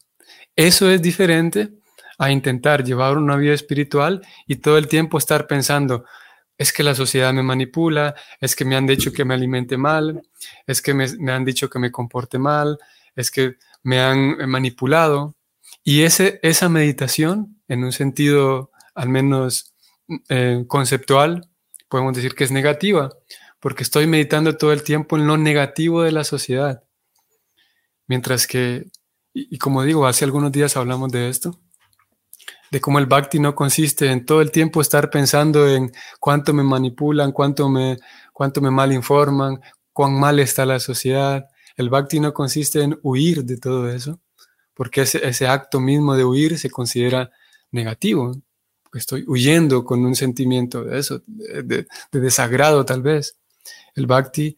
Eso 0.56 0.90
es 0.90 1.02
diferente 1.02 1.74
a 2.18 2.32
intentar 2.32 2.84
llevar 2.84 3.18
una 3.18 3.36
vida 3.36 3.54
espiritual 3.54 4.22
y 4.48 4.58
todo 4.58 4.78
el 4.78 4.88
tiempo 4.88 5.18
estar 5.18 5.48
pensando, 5.48 6.06
es 6.58 6.72
que 6.72 6.84
la 6.84 6.96
sociedad 6.96 7.34
me 7.34 7.44
manipula, 7.44 8.16
es 8.40 8.56
que 8.56 8.66
me 8.66 8.76
han 8.76 8.86
dicho 8.86 9.12
que 9.12 9.26
me 9.26 9.34
alimente 9.34 9.78
mal, 9.78 10.22
es 10.68 10.82
que 10.82 10.94
me, 10.94 11.06
han 11.32 11.46
dicho 11.46 11.70
que 11.70 11.80
me 11.80 11.92
comporte 11.92 12.38
mal, 12.38 12.78
es 13.16 13.32
que 13.32 13.58
me 13.84 14.00
han 14.00 14.50
manipulado. 14.50 15.36
Y 15.84 16.04
ese, 16.04 16.40
esa 16.44 16.70
meditación, 16.70 17.62
en 17.68 17.84
un 17.84 17.92
sentido 17.92 18.72
al 18.96 19.10
menos 19.10 19.74
eh, 20.30 20.64
conceptual, 20.68 21.50
podemos 21.90 22.16
decir 22.16 22.36
que 22.36 22.44
es 22.44 22.52
negativa, 22.52 23.10
porque 23.60 23.84
estoy 23.84 24.08
meditando 24.08 24.56
todo 24.58 24.74
el 24.74 24.84
tiempo 24.84 25.18
en 25.18 25.28
lo 25.28 25.38
negativo 25.38 26.04
de 26.04 26.12
la 26.12 26.24
sociedad. 26.24 26.84
Mientras 28.08 28.48
que, 28.48 28.86
y 29.34 29.58
como 29.58 29.84
digo, 29.84 30.06
hace 30.06 30.26
algunos 30.26 30.52
días 30.52 30.78
hablamos 30.78 31.12
de 31.12 31.30
esto, 31.30 31.60
de 32.74 32.82
cómo 32.82 32.98
el 32.98 33.06
bhakti 33.06 33.40
no 33.40 33.54
consiste 33.54 34.12
en 34.12 34.26
todo 34.26 34.42
el 34.42 34.50
tiempo 34.50 34.82
estar 34.82 35.12
pensando 35.12 35.70
en 35.70 35.92
cuánto 36.20 36.56
me 36.56 36.64
manipulan, 36.64 37.32
cuánto 37.32 37.70
me, 37.70 38.00
cuánto 38.34 38.62
me 38.62 38.72
mal 38.72 38.92
informan, 38.92 39.62
cuán 39.94 40.20
mal 40.20 40.40
está 40.40 40.66
la 40.66 40.80
sociedad. 40.80 41.46
El 41.78 41.92
bhakti 41.92 42.20
no 42.20 42.34
consiste 42.34 42.82
en 42.82 42.98
huir 43.04 43.46
de 43.46 43.58
todo 43.58 43.88
eso, 43.92 44.20
porque 44.74 45.02
ese, 45.02 45.24
ese 45.24 45.46
acto 45.46 45.80
mismo 45.80 46.16
de 46.16 46.26
huir 46.26 46.58
se 46.58 46.72
considera 46.72 47.30
negativo. 47.70 48.36
Estoy 48.92 49.24
huyendo 49.28 49.86
con 49.86 50.04
un 50.04 50.16
sentimiento 50.16 50.84
de 50.84 50.98
eso, 50.98 51.22
de, 51.28 51.86
desagrado 52.12 52.84
tal 52.86 53.04
vez. 53.04 53.38
El 53.94 54.08
bhakti 54.08 54.58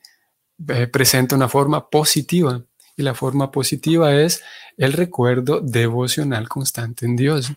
eh, 0.70 0.88
presenta 0.88 1.36
una 1.36 1.50
forma 1.50 1.90
positiva 1.90 2.64
y 2.96 3.04
la 3.04 3.14
forma 3.14 3.52
positiva 3.52 4.16
es 4.16 4.42
el 4.78 4.94
recuerdo 4.94 5.60
devocional 5.60 6.48
constante 6.48 7.06
en 7.06 7.18
Dios. 7.18 7.52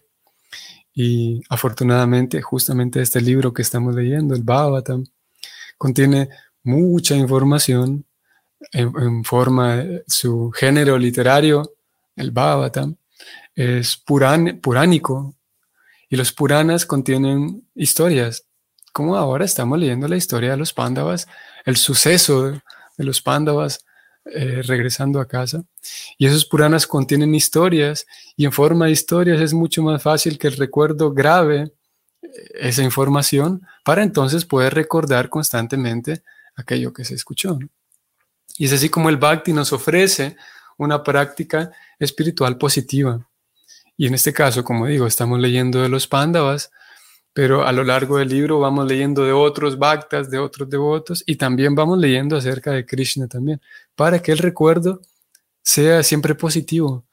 Y 1.00 1.44
afortunadamente, 1.48 2.42
justamente 2.42 3.00
este 3.00 3.20
libro 3.20 3.52
que 3.52 3.62
estamos 3.62 3.94
leyendo, 3.94 4.34
el 4.34 4.42
Bhavatam, 4.42 5.04
contiene 5.76 6.28
mucha 6.64 7.14
información 7.14 8.04
en, 8.72 9.22
forma 9.22 9.76
de 9.76 10.02
su 10.08 10.50
género 10.50 10.98
literario, 10.98 11.76
el 12.16 12.32
Bhavatam, 12.32 12.96
es 13.54 13.96
puránico. 13.96 15.36
Y 16.08 16.16
los 16.16 16.32
Puranas 16.32 16.84
contienen 16.84 17.62
historias, 17.76 18.48
como 18.92 19.14
ahora 19.14 19.44
estamos 19.44 19.78
leyendo 19.78 20.08
la 20.08 20.16
historia 20.16 20.50
de 20.50 20.56
los 20.56 20.72
Pándavas, 20.72 21.28
el 21.64 21.76
suceso 21.76 22.50
de 22.50 23.04
los 23.04 23.22
Pándavas 23.22 23.84
eh, 24.32 24.62
regresando 24.62 25.20
a 25.20 25.26
casa. 25.26 25.64
Y 26.18 26.26
esos 26.26 26.44
Puranas 26.44 26.86
contienen 26.86 27.34
historias 27.34 28.06
y 28.36 28.44
en 28.44 28.52
forma 28.52 28.86
de 28.86 28.92
historias 28.92 29.40
es 29.40 29.54
mucho 29.54 29.82
más 29.82 30.02
fácil 30.02 30.38
que 30.38 30.48
el 30.48 30.56
recuerdo 30.56 31.12
grave 31.12 31.72
eh, 32.22 32.28
esa 32.54 32.82
información 32.82 33.62
para 33.84 34.02
entonces 34.02 34.44
poder 34.44 34.74
recordar 34.74 35.28
constantemente 35.28 36.22
aquello 36.56 36.92
que 36.92 37.04
se 37.04 37.14
escuchó. 37.14 37.58
Y 38.58 38.66
es 38.66 38.72
así 38.72 38.88
como 38.88 39.08
el 39.08 39.16
Bhakti 39.16 39.52
nos 39.52 39.72
ofrece 39.72 40.36
una 40.76 41.02
práctica 41.02 41.70
espiritual 41.98 42.58
positiva. 42.58 43.26
Y 43.96 44.06
en 44.06 44.14
este 44.14 44.32
caso, 44.32 44.62
como 44.62 44.86
digo, 44.86 45.06
estamos 45.06 45.40
leyendo 45.40 45.80
de 45.80 45.88
los 45.88 46.06
Pándavas, 46.06 46.70
pero 47.38 47.64
a 47.64 47.70
lo 47.70 47.84
largo 47.84 48.18
del 48.18 48.30
libro 48.30 48.58
vamos 48.58 48.88
leyendo 48.88 49.24
de 49.24 49.30
otros 49.30 49.78
bhaktas, 49.78 50.28
de 50.28 50.40
otros 50.40 50.68
devotos, 50.68 51.22
y 51.24 51.36
también 51.36 51.72
vamos 51.72 51.96
leyendo 51.96 52.36
acerca 52.36 52.72
de 52.72 52.84
Krishna 52.84 53.28
también, 53.28 53.60
para 53.94 54.18
que 54.18 54.32
el 54.32 54.38
recuerdo 54.38 55.02
sea 55.62 56.02
siempre 56.02 56.34
positivo, 56.34 57.06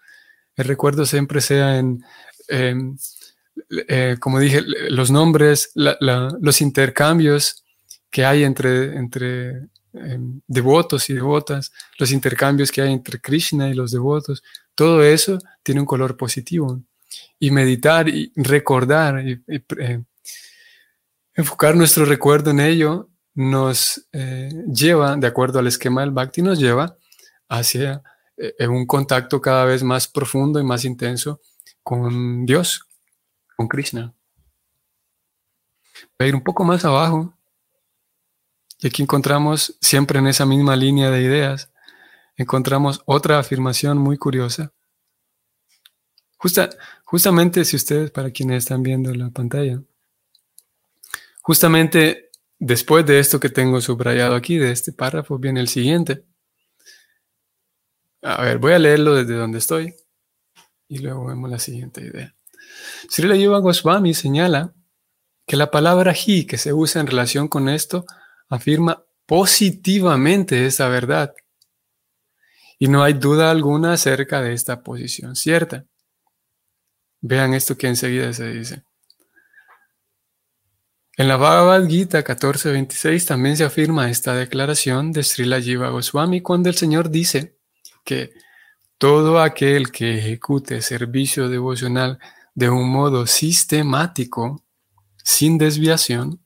el 0.56 0.66
recuerdo 0.66 1.06
siempre 1.06 1.42
sea 1.42 1.78
en, 1.78 2.04
eh, 2.50 4.18
como 4.20 4.40
dije, 4.40 4.64
los 4.90 5.12
nombres, 5.12 5.70
los 5.76 6.60
intercambios 6.60 7.64
que 8.10 8.26
hay 8.26 8.46
entre, 8.46 8.98
entre 8.98 9.68
em, 9.94 10.42
devotos 10.48 11.08
y 11.12 11.14
devotas, 11.14 11.72
los 12.00 12.10
intercambios 12.10 12.72
que 12.72 12.82
hay 12.82 12.94
entre 12.94 13.22
Krishna 13.22 13.70
y 13.70 13.76
los 13.76 13.92
devotos, 13.92 14.42
todo 14.74 15.04
eso 15.04 15.38
tiene 15.62 15.82
un 15.82 15.86
color 15.86 16.18
positivo. 16.18 16.82
Y 17.40 17.52
meditar 17.52 18.10
y 18.10 18.34
recordar 18.36 19.26
y, 19.26 19.40
eh, 19.48 20.02
Enfocar 21.38 21.76
nuestro 21.76 22.06
recuerdo 22.06 22.52
en 22.52 22.62
ello 22.62 23.10
nos 23.34 24.08
eh, 24.14 24.50
lleva, 24.74 25.18
de 25.18 25.28
acuerdo 25.28 25.60
al 25.60 25.68
esquema 25.68 26.00
del 26.00 26.12
Bhakti, 26.12 26.42
nos 26.42 26.60
lleva 26.60 26.98
hacia 27.50 28.02
eh, 28.38 28.68
un 28.68 28.86
contacto 28.86 29.42
cada 29.42 29.66
vez 29.66 29.84
más 29.84 30.08
profundo 30.08 30.62
y 30.62 30.64
más 30.64 30.86
intenso 30.86 31.42
con 31.84 32.46
Dios, 32.46 32.88
con 33.58 33.68
Krishna. 33.68 34.14
Voy 36.18 36.26
a 36.26 36.28
ir 36.28 36.36
un 36.36 36.44
poco 36.44 36.64
más 36.64 36.86
abajo 36.86 37.34
y 38.80 38.88
aquí 38.88 39.02
encontramos, 39.02 39.78
siempre 39.82 40.20
en 40.20 40.28
esa 40.28 40.46
misma 40.46 40.78
línea 40.78 41.12
de 41.12 41.22
ideas, 41.22 41.70
encontramos 42.38 43.02
otra 43.06 43.40
afirmación 43.40 43.98
muy 43.98 44.18
curiosa. 44.18 44.72
Justa, 46.38 46.70
justamente 47.04 47.66
si 47.66 47.76
ustedes, 47.76 48.12
para 48.12 48.32
quienes 48.32 48.60
están 48.60 48.84
viendo 48.84 49.14
la 49.14 49.30
pantalla, 49.32 49.82
Justamente 51.46 52.32
después 52.58 53.06
de 53.06 53.20
esto 53.20 53.40
que 53.40 53.50
tengo 53.50 53.80
subrayado 53.80 54.34
aquí, 54.34 54.58
de 54.58 54.72
este 54.72 54.92
párrafo, 54.92 55.38
viene 55.38 55.60
el 55.60 55.68
siguiente. 55.68 56.26
A 58.24 58.42
ver, 58.42 58.58
voy 58.58 58.74
a 58.74 58.80
leerlo 58.80 59.14
desde 59.14 59.36
donde 59.36 59.60
estoy 59.60 59.94
y 60.88 60.98
luego 60.98 61.28
vemos 61.28 61.48
la 61.52 61.60
siguiente 61.60 62.02
idea. 62.02 62.34
Srila 63.12 63.36
Yuva 63.36 63.60
Goswami 63.60 64.16
señala 64.16 64.74
que 65.46 65.56
la 65.56 65.70
palabra 65.70 66.16
hi 66.16 66.48
que 66.48 66.58
se 66.58 66.74
usa 66.74 67.00
en 67.00 67.06
relación 67.06 67.48
con 67.48 67.70
esto 67.70 68.06
afirma 68.50 69.06
positivamente 69.28 70.66
esa 70.66 70.90
verdad. 70.90 71.36
Y 72.80 72.88
no 72.88 73.04
hay 73.04 73.14
duda 73.14 73.52
alguna 73.52 73.94
acerca 73.94 74.42
de 74.42 74.54
esta 74.54 74.82
posición 74.82 75.36
cierta. 75.36 75.86
Vean 77.22 77.54
esto 77.54 77.78
que 77.78 77.86
enseguida 77.86 78.34
se 78.34 78.52
dice. 78.52 78.84
En 81.18 81.30
la 81.30 81.38
Bhagavad 81.38 81.88
Gita 81.88 82.26
14.26 82.26 83.26
también 83.26 83.56
se 83.56 83.64
afirma 83.64 84.10
esta 84.10 84.36
declaración 84.36 85.14
de 85.14 85.24
Srila 85.24 85.62
Jiva 85.62 85.88
Goswami 85.88 86.42
cuando 86.42 86.68
el 86.68 86.76
Señor 86.76 87.10
dice 87.10 87.58
que 88.04 88.34
todo 88.98 89.42
aquel 89.42 89.92
que 89.92 90.18
ejecute 90.18 90.82
servicio 90.82 91.48
devocional 91.48 92.20
de 92.54 92.70
un 92.70 92.90
modo 92.90 93.28
sistemático, 93.28 94.62
sin 95.24 95.58
desviación, 95.58 96.42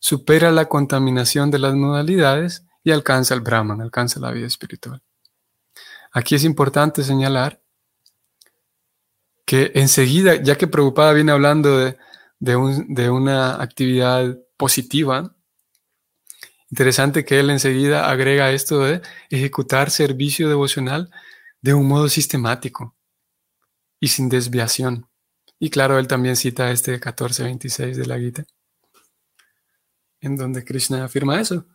supera 0.00 0.50
la 0.50 0.64
contaminación 0.64 1.52
de 1.52 1.60
las 1.60 1.74
modalidades 1.76 2.66
y 2.82 2.90
alcanza 2.90 3.34
el 3.34 3.42
Brahman, 3.42 3.80
alcanza 3.80 4.18
la 4.18 4.32
vida 4.32 4.48
espiritual. 4.48 5.00
Aquí 6.10 6.34
es 6.34 6.42
importante 6.42 7.04
señalar 7.04 7.60
que 9.44 9.70
enseguida, 9.76 10.34
ya 10.34 10.58
que 10.58 10.66
Preocupada 10.66 11.12
viene 11.12 11.30
hablando 11.30 11.78
de, 11.78 11.96
de 12.40 13.10
una 13.10 13.62
actividad 13.62 14.38
positiva, 14.56 15.36
interesante 16.70 17.24
que 17.24 17.38
él 17.38 17.50
enseguida 17.50 18.10
agrega 18.10 18.50
esto 18.50 18.80
de 18.80 19.02
ejecutar 19.28 19.90
servicio 19.90 20.48
devocional 20.48 21.10
de 21.60 21.74
un 21.74 21.86
modo 21.86 22.08
sistemático 22.08 22.96
y 24.00 24.08
sin 24.08 24.28
desviación. 24.28 25.06
Y 25.58 25.68
claro, 25.70 25.98
él 25.98 26.08
también 26.08 26.36
cita 26.36 26.70
este 26.70 26.92
1426 26.92 27.96
de 27.96 28.06
la 28.06 28.18
Gita, 28.18 28.44
en 30.20 30.36
donde 30.36 30.64
Krishna 30.64 31.04
afirma 31.04 31.40
eso. 31.40 31.66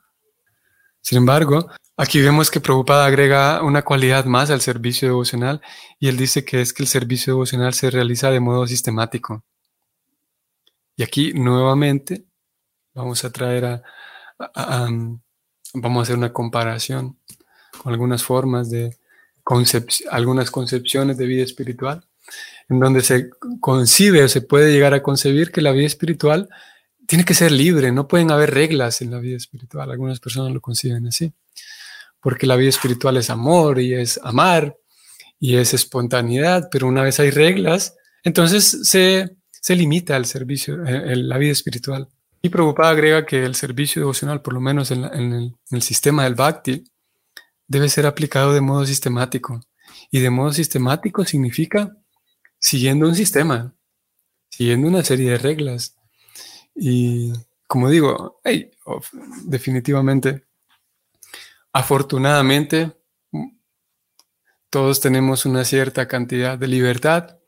Sin 1.01 1.19
embargo, 1.19 1.69
aquí 1.95 2.19
vemos 2.19 2.49
que 2.49 2.60
Prabhupada 2.60 3.06
agrega 3.06 3.62
una 3.62 3.84
cualidad 3.84 4.25
más 4.25 4.49
al 4.49 4.62
servicio 4.62 5.08
devocional 5.08 5.62
y 5.99 6.08
él 6.08 6.17
dice 6.17 6.43
que 6.43 6.62
es 6.62 6.73
que 6.73 6.82
el 6.82 6.89
servicio 6.89 7.34
devocional 7.34 7.75
se 7.75 7.91
realiza 7.91 8.32
de 8.32 8.39
modo 8.39 8.65
sistemático. 8.65 9.43
Y 10.95 11.03
aquí 11.03 11.34
nuevamente 11.34 12.25
vamos 12.93 13.23
a 13.25 13.31
traer 13.31 13.65
a, 13.65 13.84
vamos 15.73 15.99
a 15.99 16.01
hacer 16.03 16.17
una 16.17 16.34
comparación 16.34 17.19
con 17.81 17.91
algunas 17.91 18.23
formas 18.23 18.69
de 18.69 18.97
algunas 20.10 20.49
concepciones 20.49 21.17
de 21.17 21.25
vida 21.27 21.43
espiritual, 21.43 22.08
en 22.69 22.79
donde 22.79 23.01
se 23.01 23.29
concibe 23.60 24.23
o 24.23 24.27
se 24.27 24.41
puede 24.41 24.71
llegar 24.71 24.93
a 24.93 25.03
concebir 25.03 25.51
que 25.51 25.62
la 25.62 25.71
vida 25.71 25.86
espiritual 25.86 26.49
tiene 27.05 27.25
que 27.25 27.36
ser 27.36 27.51
libre, 27.51 27.91
no 27.91 28.08
pueden 28.08 28.31
haber 28.31 28.51
reglas 28.51 29.01
en 29.01 29.12
la 29.12 29.19
vida 29.19 29.38
espiritual. 29.38 29.91
Algunas 29.91 30.19
personas 30.19 30.51
lo 30.51 30.62
conciben 30.62 31.05
así, 31.08 31.34
porque 32.19 32.47
la 32.47 32.55
vida 32.55 32.69
espiritual 32.69 33.17
es 33.17 33.29
amor 33.29 33.79
y 33.79 33.93
es 33.93 34.19
amar 34.23 34.75
y 35.39 35.58
es 35.58 35.73
espontaneidad, 35.73 36.69
pero 36.71 36.88
una 36.88 37.03
vez 37.03 37.19
hay 37.19 37.29
reglas, 37.29 37.95
entonces 38.23 38.79
se, 38.84 39.36
se 39.65 39.75
limita 39.75 40.15
el 40.15 40.25
servicio, 40.25 40.75
en 40.75 40.88
eh, 40.88 41.15
la 41.15 41.39
vida 41.39 41.51
espiritual. 41.51 42.08
Y 42.39 42.49
Prabhupada 42.49 42.91
agrega 42.91 43.25
que 43.25 43.43
el 43.43 43.56
servicio 43.56 43.99
devocional, 43.99 44.43
por 44.43 44.54
lo 44.54 44.62
menos 44.62 44.91
en, 44.91 45.06
el, 45.06 45.56
el 45.71 45.82
sistema 45.82 46.23
del 46.23 46.36
Bhakti, 46.36 46.84
debe 47.65 47.89
ser 47.89 48.06
aplicado 48.06 48.54
de 48.54 48.62
modo 48.62 48.86
sistemático. 48.86 49.60
Y 50.12 50.19
de 50.19 50.30
modo 50.30 50.54
sistemático 50.54 51.25
significa 51.25 51.97
siguiendo 52.60 53.08
un 53.08 53.15
sistema, 53.15 53.73
siguiendo 54.49 54.88
una 54.88 55.04
serie 55.04 55.32
de 55.32 55.39
reglas, 55.39 55.95
y 56.75 57.34
como 57.65 57.89
digo, 57.89 58.39
definitivamente, 59.45 60.45
afortunadamente, 61.73 62.91
todos 64.69 64.99
tenemos 64.99 65.47
una 65.47 65.65
cierta 65.65 66.08
cantidad 66.08 66.56
de 66.56 66.67
libertad 66.67 67.39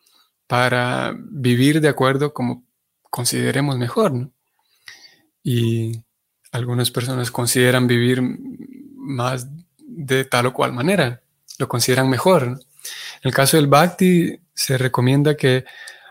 para 0.47 1.15
vivir 1.17 1.81
de 1.81 1.89
acuerdo 1.89 2.33
como 2.33 2.63
consideremos 3.09 3.77
mejor. 3.77 4.31
Y 5.43 6.03
algunas 6.51 6.91
personas 6.91 7.31
consideran 7.31 7.87
vivir 7.87 8.21
más 8.95 9.47
de 9.77 10.25
tal 10.25 10.47
o 10.47 10.53
cual 10.53 10.73
manera, 10.73 11.21
lo 11.59 11.67
consideran 11.67 12.09
mejor. 12.09 12.43
En 12.43 12.59
el 13.23 13.33
caso 13.33 13.57
del 13.57 13.67
bhakti 13.67 14.39
se 14.53 14.77
recomienda 14.77 15.35
que 15.35 15.65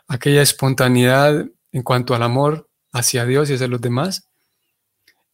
aquella 0.08 0.42
espontaneidad 0.42 1.46
en 1.72 1.82
cuanto 1.82 2.14
al 2.14 2.22
amor 2.22 2.68
hacia 2.92 3.26
Dios 3.26 3.50
y 3.50 3.54
hacia 3.54 3.68
los 3.68 3.80
demás, 3.80 4.28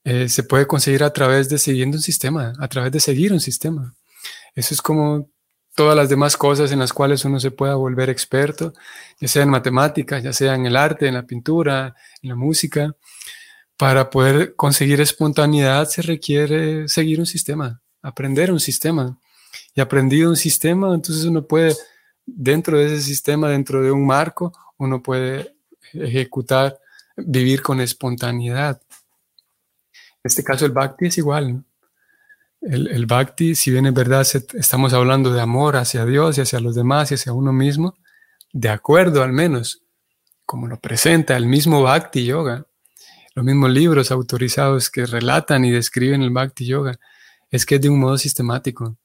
eh, 0.04 0.28
se 0.28 0.42
puede 0.42 0.66
conseguir 0.66 1.04
a 1.04 1.12
través 1.12 1.48
de 1.48 1.58
siguiendo 1.58 1.96
un 1.96 2.02
sistema, 2.02 2.52
a 2.58 2.68
través 2.68 2.90
de 2.90 2.98
seguir 2.98 3.32
un 3.32 3.40
sistema. 3.40 3.94
Eso 4.54 4.74
es 4.74 4.82
como 4.82 5.28
todas 5.74 5.96
las 5.96 6.08
demás 6.08 6.36
cosas 6.36 6.72
en 6.72 6.78
las 6.78 6.92
cuales 6.92 7.24
uno 7.24 7.40
se 7.40 7.50
pueda 7.50 7.74
volver 7.74 8.10
experto, 8.10 8.72
ya 9.20 9.28
sea 9.28 9.42
en 9.42 9.50
matemáticas, 9.50 10.22
ya 10.22 10.32
sea 10.32 10.54
en 10.54 10.66
el 10.66 10.76
arte, 10.76 11.08
en 11.08 11.14
la 11.14 11.26
pintura, 11.26 11.94
en 12.20 12.28
la 12.30 12.36
música. 12.36 12.94
Para 13.76 14.10
poder 14.10 14.54
conseguir 14.54 15.00
espontaneidad 15.00 15.88
se 15.88 16.02
requiere 16.02 16.88
seguir 16.88 17.20
un 17.20 17.26
sistema, 17.26 17.80
aprender 18.02 18.52
un 18.52 18.60
sistema. 18.60 19.18
Y 19.74 19.80
aprendido 19.80 20.30
un 20.30 20.36
sistema, 20.36 20.94
entonces 20.94 21.24
uno 21.24 21.46
puede, 21.46 21.74
dentro 22.26 22.78
de 22.78 22.86
ese 22.86 23.00
sistema, 23.00 23.48
dentro 23.48 23.82
de 23.82 23.90
un 23.90 24.06
marco, 24.06 24.52
uno 24.76 25.02
puede 25.02 25.54
ejecutar 25.92 26.78
vivir 27.16 27.62
con 27.62 27.80
espontaneidad. 27.80 28.80
En 29.92 30.28
este 30.28 30.44
caso 30.44 30.66
el 30.66 30.72
bhakti 30.72 31.06
es 31.06 31.18
igual. 31.18 31.64
El, 32.62 32.88
el, 32.88 33.06
bhakti, 33.06 33.54
si 33.54 33.70
bien 33.70 33.86
es 33.86 33.94
verdad, 33.94 34.26
estamos 34.54 34.92
hablando 34.92 35.32
de 35.32 35.40
amor 35.40 35.76
hacia 35.76 36.04
Dios 36.04 36.38
y 36.38 36.42
hacia 36.42 36.60
los 36.60 36.74
demás 36.74 37.10
y 37.10 37.14
hacia 37.14 37.32
uno 37.32 37.52
mismo, 37.52 37.96
de 38.52 38.68
acuerdo 38.68 39.22
al 39.22 39.32
menos, 39.32 39.82
como 40.46 40.68
lo 40.68 40.78
presenta 40.78 41.36
el 41.36 41.46
mismo 41.46 41.82
bhakti 41.82 42.24
yoga, 42.24 42.66
los 43.34 43.44
mismos 43.44 43.70
libros 43.70 44.10
autorizados 44.10 44.90
que 44.90 45.06
relatan 45.06 45.64
y 45.64 45.70
describen 45.70 46.22
el 46.22 46.30
bhakti 46.30 46.66
yoga, 46.66 46.98
es 47.50 47.66
que 47.66 47.76
es 47.76 47.80
de 47.80 47.88
un 47.88 47.98
modo 47.98 48.18
sistemático. 48.18 48.96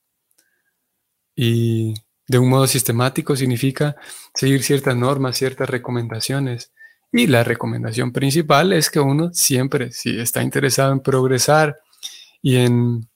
Y 1.36 1.94
de 2.28 2.40
un 2.40 2.50
modo 2.50 2.68
sistemático 2.68 3.36
significa 3.36 3.96
seguir 4.34 4.64
ciertas 4.64 4.96
normas, 4.96 5.38
ciertas 5.38 5.70
recomendaciones, 5.70 6.74
y 7.12 7.28
la 7.28 7.44
recomendación 7.44 8.12
principal 8.12 8.74
es 8.74 8.90
que 8.90 9.00
uno 9.00 9.34
siempre, 9.34 9.92
si 9.92 10.20
está 10.20 10.44
interesado 10.44 10.92
en 10.92 11.00
progresar 11.00 11.78
y 12.42 12.58
en, 12.58 13.08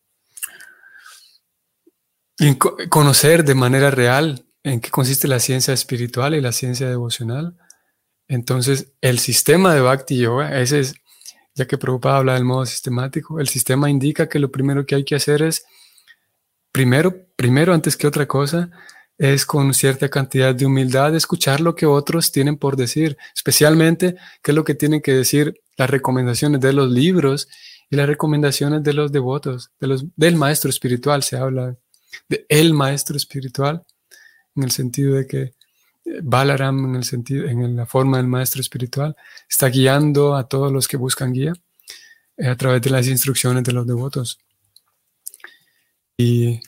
conocer 2.90 3.44
de 3.44 3.56
manera 3.56 3.92
real 3.92 4.46
en 4.64 4.80
qué 4.80 4.90
consiste 4.90 5.28
la 5.28 5.40
ciencia 5.40 5.74
espiritual 5.74 6.36
y 6.36 6.42
la 6.42 6.52
ciencia 6.52 6.90
devocional, 6.90 7.58
entonces 8.28 8.94
el 9.02 9.20
sistema 9.20 9.74
de 9.74 9.82
Bhakti 9.82 10.18
Yoga, 10.18 10.60
ese 10.60 10.80
es, 10.80 10.96
ya 11.54 11.68
que 11.68 11.78
Prabhupada 11.78 12.18
habla 12.18 12.34
del 12.36 12.46
modo 12.46 12.66
sistemático, 12.66 13.40
el 13.40 13.48
sistema 13.48 13.90
indica 13.90 14.30
que 14.30 14.40
lo 14.40 14.52
primero 14.52 14.86
que 14.86 14.96
hay 14.96 15.04
que 15.04 15.16
hacer 15.16 15.42
es, 15.42 15.66
primero, 16.72 17.28
primero 17.36 17.74
antes 17.74 17.98
que 17.98 18.08
otra 18.08 18.28
cosa, 18.28 18.72
es 19.18 19.46
con 19.46 19.74
cierta 19.74 20.10
cantidad 20.10 20.56
de 20.56 20.66
humildad 20.66 21.16
escuchar 21.16 21.60
lo 21.60 21.76
que 21.76 21.86
otros 21.86 22.32
tienen 22.32 22.58
por 22.58 22.76
decir, 22.76 23.18
especialmente 23.36 24.16
qué 24.42 24.52
es 24.52 24.56
lo 24.56 24.64
que 24.64 24.74
tienen 24.74 25.02
que 25.02 25.14
decir 25.14 25.62
las 25.78 25.90
recomendaciones 25.90 26.60
de 26.60 26.74
los 26.74 26.90
libros 26.90 27.48
y 27.90 27.98
las 27.98 28.08
recomendaciones 28.08 28.82
de 28.82 28.94
los 28.94 29.12
devotos, 29.12 29.70
de 29.80 29.88
los, 29.88 30.06
del 30.16 30.38
maestro 30.38 30.72
espiritual. 30.72 31.22
Se 31.22 31.38
habla 31.38 31.78
de 32.30 32.45
el 32.50 32.74
maestro 32.74 33.17
espiritual 33.17 33.84
en 34.56 34.63
el 34.63 34.71
sentido 34.71 35.15
de 35.15 35.28
que 35.28 35.41
eh, 36.06 36.19
Balaram, 36.24 36.86
en, 36.86 36.95
el 36.95 37.04
sentido, 37.04 37.47
en 37.47 37.76
la 37.76 37.86
forma 37.86 38.17
del 38.17 38.28
maestro 38.28 38.62
espiritual, 38.62 39.15
está 39.50 39.67
guiando 39.67 40.36
a 40.36 40.47
todos 40.47 40.71
los 40.71 40.88
que 40.88 40.97
buscan 40.97 41.34
guía 41.34 41.54
eh, 42.38 42.47
a 42.47 42.56
través 42.56 42.82
de 42.82 42.89
las 42.89 43.08
instrucciones 43.08 43.63
de 43.63 43.74
los 43.74 43.88
devotos. 43.88 44.39
Y 46.17 46.60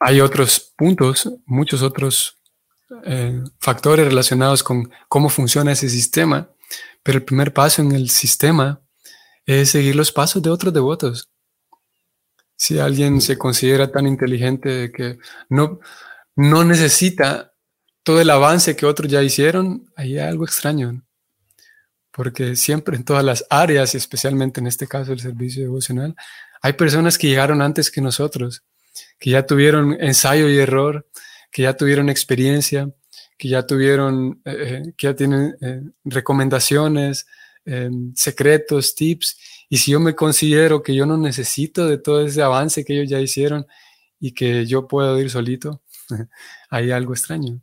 hay 0.00 0.20
otros 0.20 0.72
puntos, 0.76 1.30
muchos 1.46 1.82
otros 1.82 2.38
eh, 3.04 3.42
factores 3.60 4.06
relacionados 4.06 4.62
con 4.62 4.90
cómo 5.08 5.28
funciona 5.28 5.72
ese 5.72 5.88
sistema, 5.88 6.50
pero 7.02 7.18
el 7.18 7.24
primer 7.24 7.52
paso 7.52 7.82
en 7.82 7.92
el 7.92 8.10
sistema 8.10 8.80
es 9.46 9.70
seguir 9.70 9.94
los 9.94 10.10
pasos 10.12 10.42
de 10.42 10.50
otros 10.50 10.72
devotos. 10.72 11.30
Si 12.56 12.78
alguien 12.78 13.20
se 13.20 13.36
considera 13.36 13.90
tan 13.90 14.06
inteligente 14.06 14.92
que 14.92 15.18
no, 15.48 15.80
no 16.36 16.64
necesita 16.64 17.52
todo 18.02 18.20
el 18.20 18.30
avance 18.30 18.76
que 18.76 18.86
otros 18.86 19.10
ya 19.10 19.22
hicieron, 19.22 19.90
ahí 19.96 20.18
hay 20.18 20.28
algo 20.28 20.44
extraño. 20.44 21.02
Porque 22.10 22.54
siempre 22.54 22.96
en 22.96 23.04
todas 23.04 23.24
las 23.24 23.44
áreas, 23.50 23.94
especialmente 23.94 24.60
en 24.60 24.68
este 24.68 24.86
caso 24.86 25.12
el 25.12 25.20
servicio 25.20 25.62
devocional, 25.62 26.14
hay 26.62 26.74
personas 26.74 27.18
que 27.18 27.28
llegaron 27.28 27.60
antes 27.60 27.90
que 27.90 28.00
nosotros 28.00 28.62
que 29.18 29.30
ya 29.30 29.46
tuvieron 29.46 29.96
ensayo 30.00 30.48
y 30.48 30.58
error, 30.58 31.06
que 31.50 31.62
ya 31.62 31.76
tuvieron 31.76 32.08
experiencia, 32.08 32.90
que 33.36 33.48
ya 33.48 33.66
tuvieron, 33.66 34.40
eh, 34.44 34.82
eh, 34.86 34.92
que 34.96 35.06
ya 35.06 35.14
tienen 35.14 35.56
eh, 35.60 35.82
recomendaciones, 36.04 37.26
secretos, 38.14 38.94
tips. 38.94 39.38
Y 39.74 39.78
si 39.78 39.90
yo 39.90 39.98
me 39.98 40.14
considero 40.14 40.84
que 40.84 40.94
yo 40.94 41.04
no 41.04 41.16
necesito 41.16 41.88
de 41.88 41.98
todo 41.98 42.24
ese 42.24 42.40
avance 42.42 42.84
que 42.84 42.92
ellos 42.92 43.10
ya 43.10 43.18
hicieron 43.18 43.66
y 44.20 44.30
que 44.30 44.66
yo 44.66 44.86
puedo 44.86 45.18
ir 45.18 45.28
solito, 45.30 45.82
hay 46.70 46.92
algo 46.92 47.12
extraño. 47.12 47.60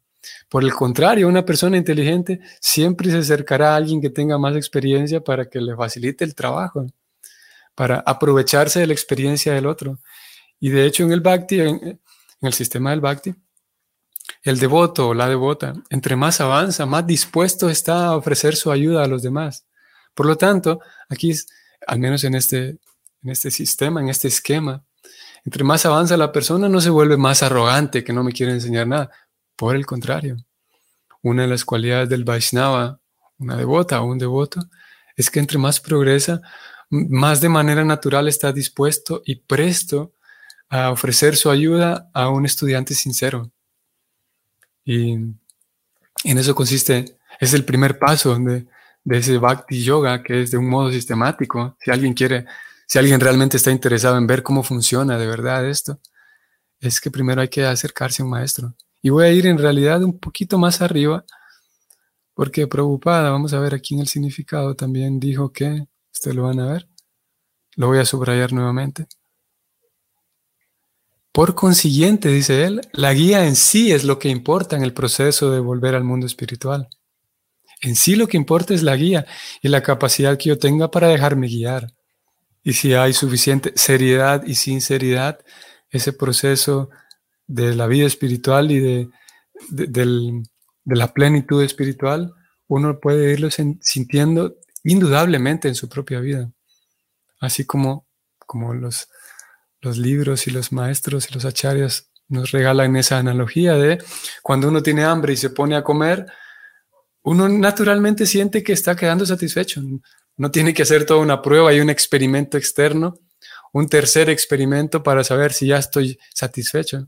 Por 0.50 0.66
el 0.66 0.74
contrario, 0.74 1.30
una 1.30 1.46
persona 1.46 1.78
inteligente 1.78 2.42
siempre 2.60 3.12
se 3.12 3.20
acercará 3.20 3.72
a 3.72 3.76
alguien 3.78 4.02
que 4.02 4.10
tenga 4.10 4.38
más 4.38 4.58
experiencia 4.58 5.24
para 5.24 5.50
que 5.50 5.62
le 5.62 5.74
facilite 5.74 6.26
el 6.26 6.36
trabajo, 6.36 6.86
para 7.76 8.04
aprovecharse 8.06 8.82
de 8.82 8.88
la 8.88 8.94
experiencia 8.94 9.54
del 9.54 9.66
otro. 9.66 9.98
Y 10.60 10.68
de 10.68 10.86
hecho 10.86 11.04
en 11.04 11.14
el 11.14 11.22
Bhakti, 11.22 11.62
en, 11.62 12.02
el 12.42 12.52
sistema 12.52 12.90
del 12.90 13.00
Bhakti, 13.00 13.34
el 14.44 14.60
devoto 14.60 15.08
o 15.08 15.14
la 15.14 15.30
devota, 15.30 15.76
entre 15.90 16.18
más 16.18 16.42
avanza, 16.42 16.86
más 16.86 17.08
dispuesto 17.08 17.70
está 17.70 18.08
a 18.08 18.18
ofrecer 18.18 18.58
su 18.58 18.70
ayuda 18.70 19.02
a 19.02 19.08
los 19.08 19.22
demás. 19.22 19.66
Por 20.14 20.26
lo 20.26 20.36
tanto, 20.36 20.82
aquí, 21.08 21.34
al 21.88 22.00
menos 22.00 22.24
en 22.24 22.36
este, 22.36 22.78
en 23.24 23.30
este 23.30 23.52
sistema, 23.52 24.02
en 24.02 24.10
este 24.10 24.28
esquema, 24.28 24.84
entre 25.44 25.64
más 25.64 25.86
avanza 25.86 26.18
la 26.18 26.32
persona, 26.32 26.70
no 26.70 26.82
se 26.82 26.90
vuelve 26.90 27.18
más 27.18 27.44
arrogante, 27.44 28.04
que 28.04 28.14
no 28.14 28.24
me 28.24 28.32
quiere 28.32 28.52
enseñar 28.52 28.88
nada. 28.88 29.10
Por 29.56 29.76
el 29.76 29.86
contrario, 29.86 30.38
una 31.22 31.44
de 31.44 31.48
las 31.48 31.66
cualidades 31.66 32.10
del 32.10 32.24
Vaishnava, 32.24 33.00
una 33.38 33.56
devota 33.56 34.02
o 34.02 34.06
un 34.06 34.18
devoto, 34.18 34.62
es 35.16 35.30
que 35.30 35.40
entre 35.40 35.58
más 35.58 35.80
progresa, 35.80 36.42
más 36.90 37.42
de 37.42 37.50
manera 37.50 37.84
natural 37.84 38.28
está 38.28 38.52
dispuesto 38.52 39.22
y 39.26 39.36
presto 39.36 40.14
a 40.70 40.92
ofrecer 40.92 41.36
su 41.36 41.50
ayuda 41.50 42.10
a 42.14 42.30
un 42.30 42.46
estudiante 42.46 42.94
sincero. 42.94 43.52
Y 44.84 45.14
en 45.14 45.40
eso 46.24 46.56
consiste, 46.56 47.18
es 47.40 47.54
el 47.54 47.66
primer 47.66 47.98
paso 47.98 48.38
de, 48.38 48.68
de 49.04 49.18
ese 49.18 49.38
Bhakti 49.38 49.84
Yoga, 49.84 50.24
que 50.24 50.42
es 50.42 50.52
de 50.52 50.58
un 50.58 50.70
modo 50.70 50.92
sistemático. 50.92 51.76
Si 51.80 51.92
alguien 51.92 52.14
quiere, 52.14 52.46
si 52.88 53.00
alguien 53.00 53.20
realmente 53.20 53.58
está 53.58 53.72
interesado 53.72 54.18
en 54.18 54.28
ver 54.28 54.44
cómo 54.44 54.64
funciona 54.64 55.18
de 55.18 55.28
verdad 55.28 55.68
esto, 55.68 56.00
es 56.80 57.00
que 57.00 57.12
primero 57.12 57.42
hay 57.42 57.48
que 57.50 57.66
acercarse 57.66 58.22
a 58.22 58.26
un 58.26 58.32
maestro. 58.32 58.76
Y 59.02 59.10
voy 59.10 59.26
a 59.26 59.32
ir 59.32 59.48
en 59.48 59.58
realidad 59.58 60.04
un 60.04 60.20
poquito 60.20 60.58
más 60.58 60.82
arriba, 60.82 61.26
porque 62.34 62.68
preocupada, 62.68 63.30
vamos 63.30 63.54
a 63.54 63.60
ver 63.60 63.74
aquí 63.74 63.94
en 63.96 64.02
el 64.02 64.08
significado, 64.08 64.76
también 64.76 65.20
dijo 65.20 65.52
que, 65.52 65.88
ustedes 66.12 66.36
lo 66.36 66.44
van 66.44 66.60
a 66.60 66.72
ver, 66.72 66.88
lo 67.76 67.88
voy 67.88 68.00
a 68.00 68.06
subrayar 68.06 68.54
nuevamente. 68.54 69.08
Por 71.32 71.56
consiguiente, 71.56 72.30
dice 72.30 72.66
él, 72.66 72.82
la 72.92 73.14
guía 73.14 73.48
en 73.48 73.56
sí 73.56 73.92
es 73.92 74.04
lo 74.04 74.20
que 74.20 74.28
importa 74.28 74.76
en 74.76 74.84
el 74.84 74.94
proceso 74.94 75.50
de 75.50 75.60
volver 75.60 75.96
al 75.96 76.04
mundo 76.04 76.26
espiritual. 76.26 76.90
En 77.82 77.96
sí 77.96 78.16
lo 78.16 78.28
que 78.28 78.38
importa 78.38 78.74
es 78.74 78.84
la 78.84 78.96
guía 78.96 79.26
y 79.62 79.68
la 79.68 79.82
capacidad 79.82 80.38
que 80.38 80.50
yo 80.50 80.58
tenga 80.58 80.92
para 80.92 81.08
dejarme 81.08 81.48
guiar. 81.48 81.94
Y 82.64 82.74
si 82.74 82.94
hay 82.94 83.14
suficiente 83.14 83.74
seriedad 83.76 84.44
y 84.46 84.56
sinceridad, 84.56 85.40
ese 85.90 86.14
proceso 86.14 86.90
de 87.48 87.76
la 87.76 87.88
vida 87.88 88.06
espiritual 88.06 88.72
y 88.72 88.80
de, 88.80 89.10
de, 89.70 90.44
la 90.86 91.14
plenitud 91.14 91.64
espiritual, 91.64 92.34
uno 92.68 93.00
puede 93.00 93.34
irlo 93.34 93.50
sintiendo 93.50 94.56
indudablemente 94.84 95.68
en 95.68 95.76
su 95.76 95.90
propia 95.90 96.20
vida. 96.20 96.52
Así 97.40 97.66
como, 97.66 98.08
como 98.38 98.74
los, 98.74 99.10
los 99.82 99.98
libros 99.98 100.48
y 100.48 100.52
los 100.52 100.72
maestros 100.72 101.30
y 101.30 101.34
los 101.34 101.46
acharyas 101.46 102.12
nos 102.28 102.52
regalan 102.52 102.96
esa 102.96 103.18
analogía 103.18 103.74
de 103.74 104.02
cuando 104.42 104.70
uno 104.70 104.82
tiene 104.82 105.04
hambre 105.04 105.34
y 105.34 105.38
se 105.38 105.50
pone 105.50 105.76
a 105.76 105.84
comer, 105.84 106.28
uno 107.24 107.48
naturalmente 107.50 108.26
siente 108.26 108.64
que 108.64 108.74
está 108.74 108.96
quedando 108.96 109.26
satisfecho. 109.26 109.82
No 110.38 110.52
tiene 110.52 110.74
que 110.74 110.84
hacer 110.84 111.06
toda 111.06 111.20
una 111.20 111.42
prueba 111.42 111.74
y 111.74 111.80
un 111.80 111.90
experimento 111.90 112.58
externo, 112.58 113.20
un 113.74 113.88
tercer 113.88 114.30
experimento 114.30 115.04
para 115.04 115.24
saber 115.24 115.54
si 115.54 115.68
ya 115.68 115.78
estoy 115.78 116.20
satisfecho. 116.34 117.08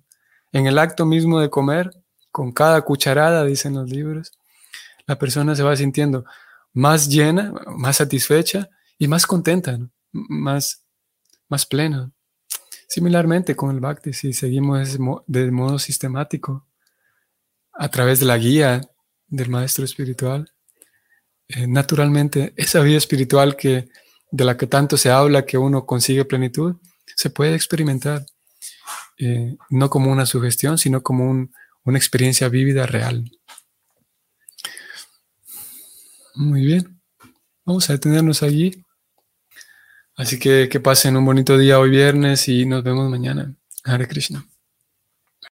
En 0.51 0.67
el 0.67 0.77
acto 0.77 1.05
mismo 1.05 1.39
de 1.39 1.49
comer, 1.49 1.91
con 2.31 2.51
cada 2.51 2.81
cucharada, 2.81 3.43
dicen 3.45 3.73
los 3.73 3.89
libros, 3.89 4.31
la 5.05 5.17
persona 5.17 5.55
se 5.55 5.63
va 5.63 5.75
sintiendo 5.75 6.25
más 6.73 7.09
llena, 7.09 7.53
más 7.67 7.97
satisfecha 7.97 8.69
y 8.97 9.07
más 9.07 9.25
contenta, 9.25 9.79
más, 10.11 10.83
más 11.49 11.65
plena. 11.65 12.11
Similarmente 12.87 13.55
con 13.55 13.71
el 13.71 13.79
Bhakti, 13.79 14.13
si 14.13 14.33
seguimos 14.33 14.97
de 15.27 15.51
modo 15.51 15.79
sistemático, 15.79 16.67
a 17.73 17.89
través 17.89 18.19
de 18.19 18.27
la 18.27 18.37
guía 18.37 18.81
del 19.33 19.49
maestro 19.49 19.83
espiritual, 19.83 20.51
eh, 21.47 21.65
naturalmente 21.65 22.53
esa 22.55 22.81
vida 22.81 22.97
espiritual 22.97 23.55
que, 23.55 23.89
de 24.31 24.45
la 24.45 24.57
que 24.57 24.67
tanto 24.67 24.95
se 24.95 25.09
habla, 25.09 25.45
que 25.45 25.57
uno 25.57 25.87
consigue 25.87 26.23
plenitud, 26.23 26.75
se 27.15 27.31
puede 27.31 27.55
experimentar, 27.55 28.25
eh, 29.17 29.57
no 29.71 29.89
como 29.89 30.11
una 30.11 30.27
sugestión, 30.27 30.77
sino 30.77 31.01
como 31.01 31.49
una 31.83 31.97
experiencia 31.97 32.47
vívida 32.47 32.85
real. 32.85 33.31
Muy 36.35 36.63
bien, 36.63 37.01
vamos 37.65 37.89
a 37.89 37.93
detenernos 37.93 38.43
allí. 38.43 38.85
Así 40.15 40.37
que 40.37 40.69
que 40.69 40.79
pasen 40.79 41.17
un 41.17 41.25
bonito 41.25 41.57
día 41.57 41.79
hoy 41.79 41.89
viernes 41.89 42.47
y 42.47 42.67
nos 42.67 42.83
vemos 42.83 43.09
mañana. 43.09 43.55
Hare 43.83 44.07
Krishna. 44.07 44.45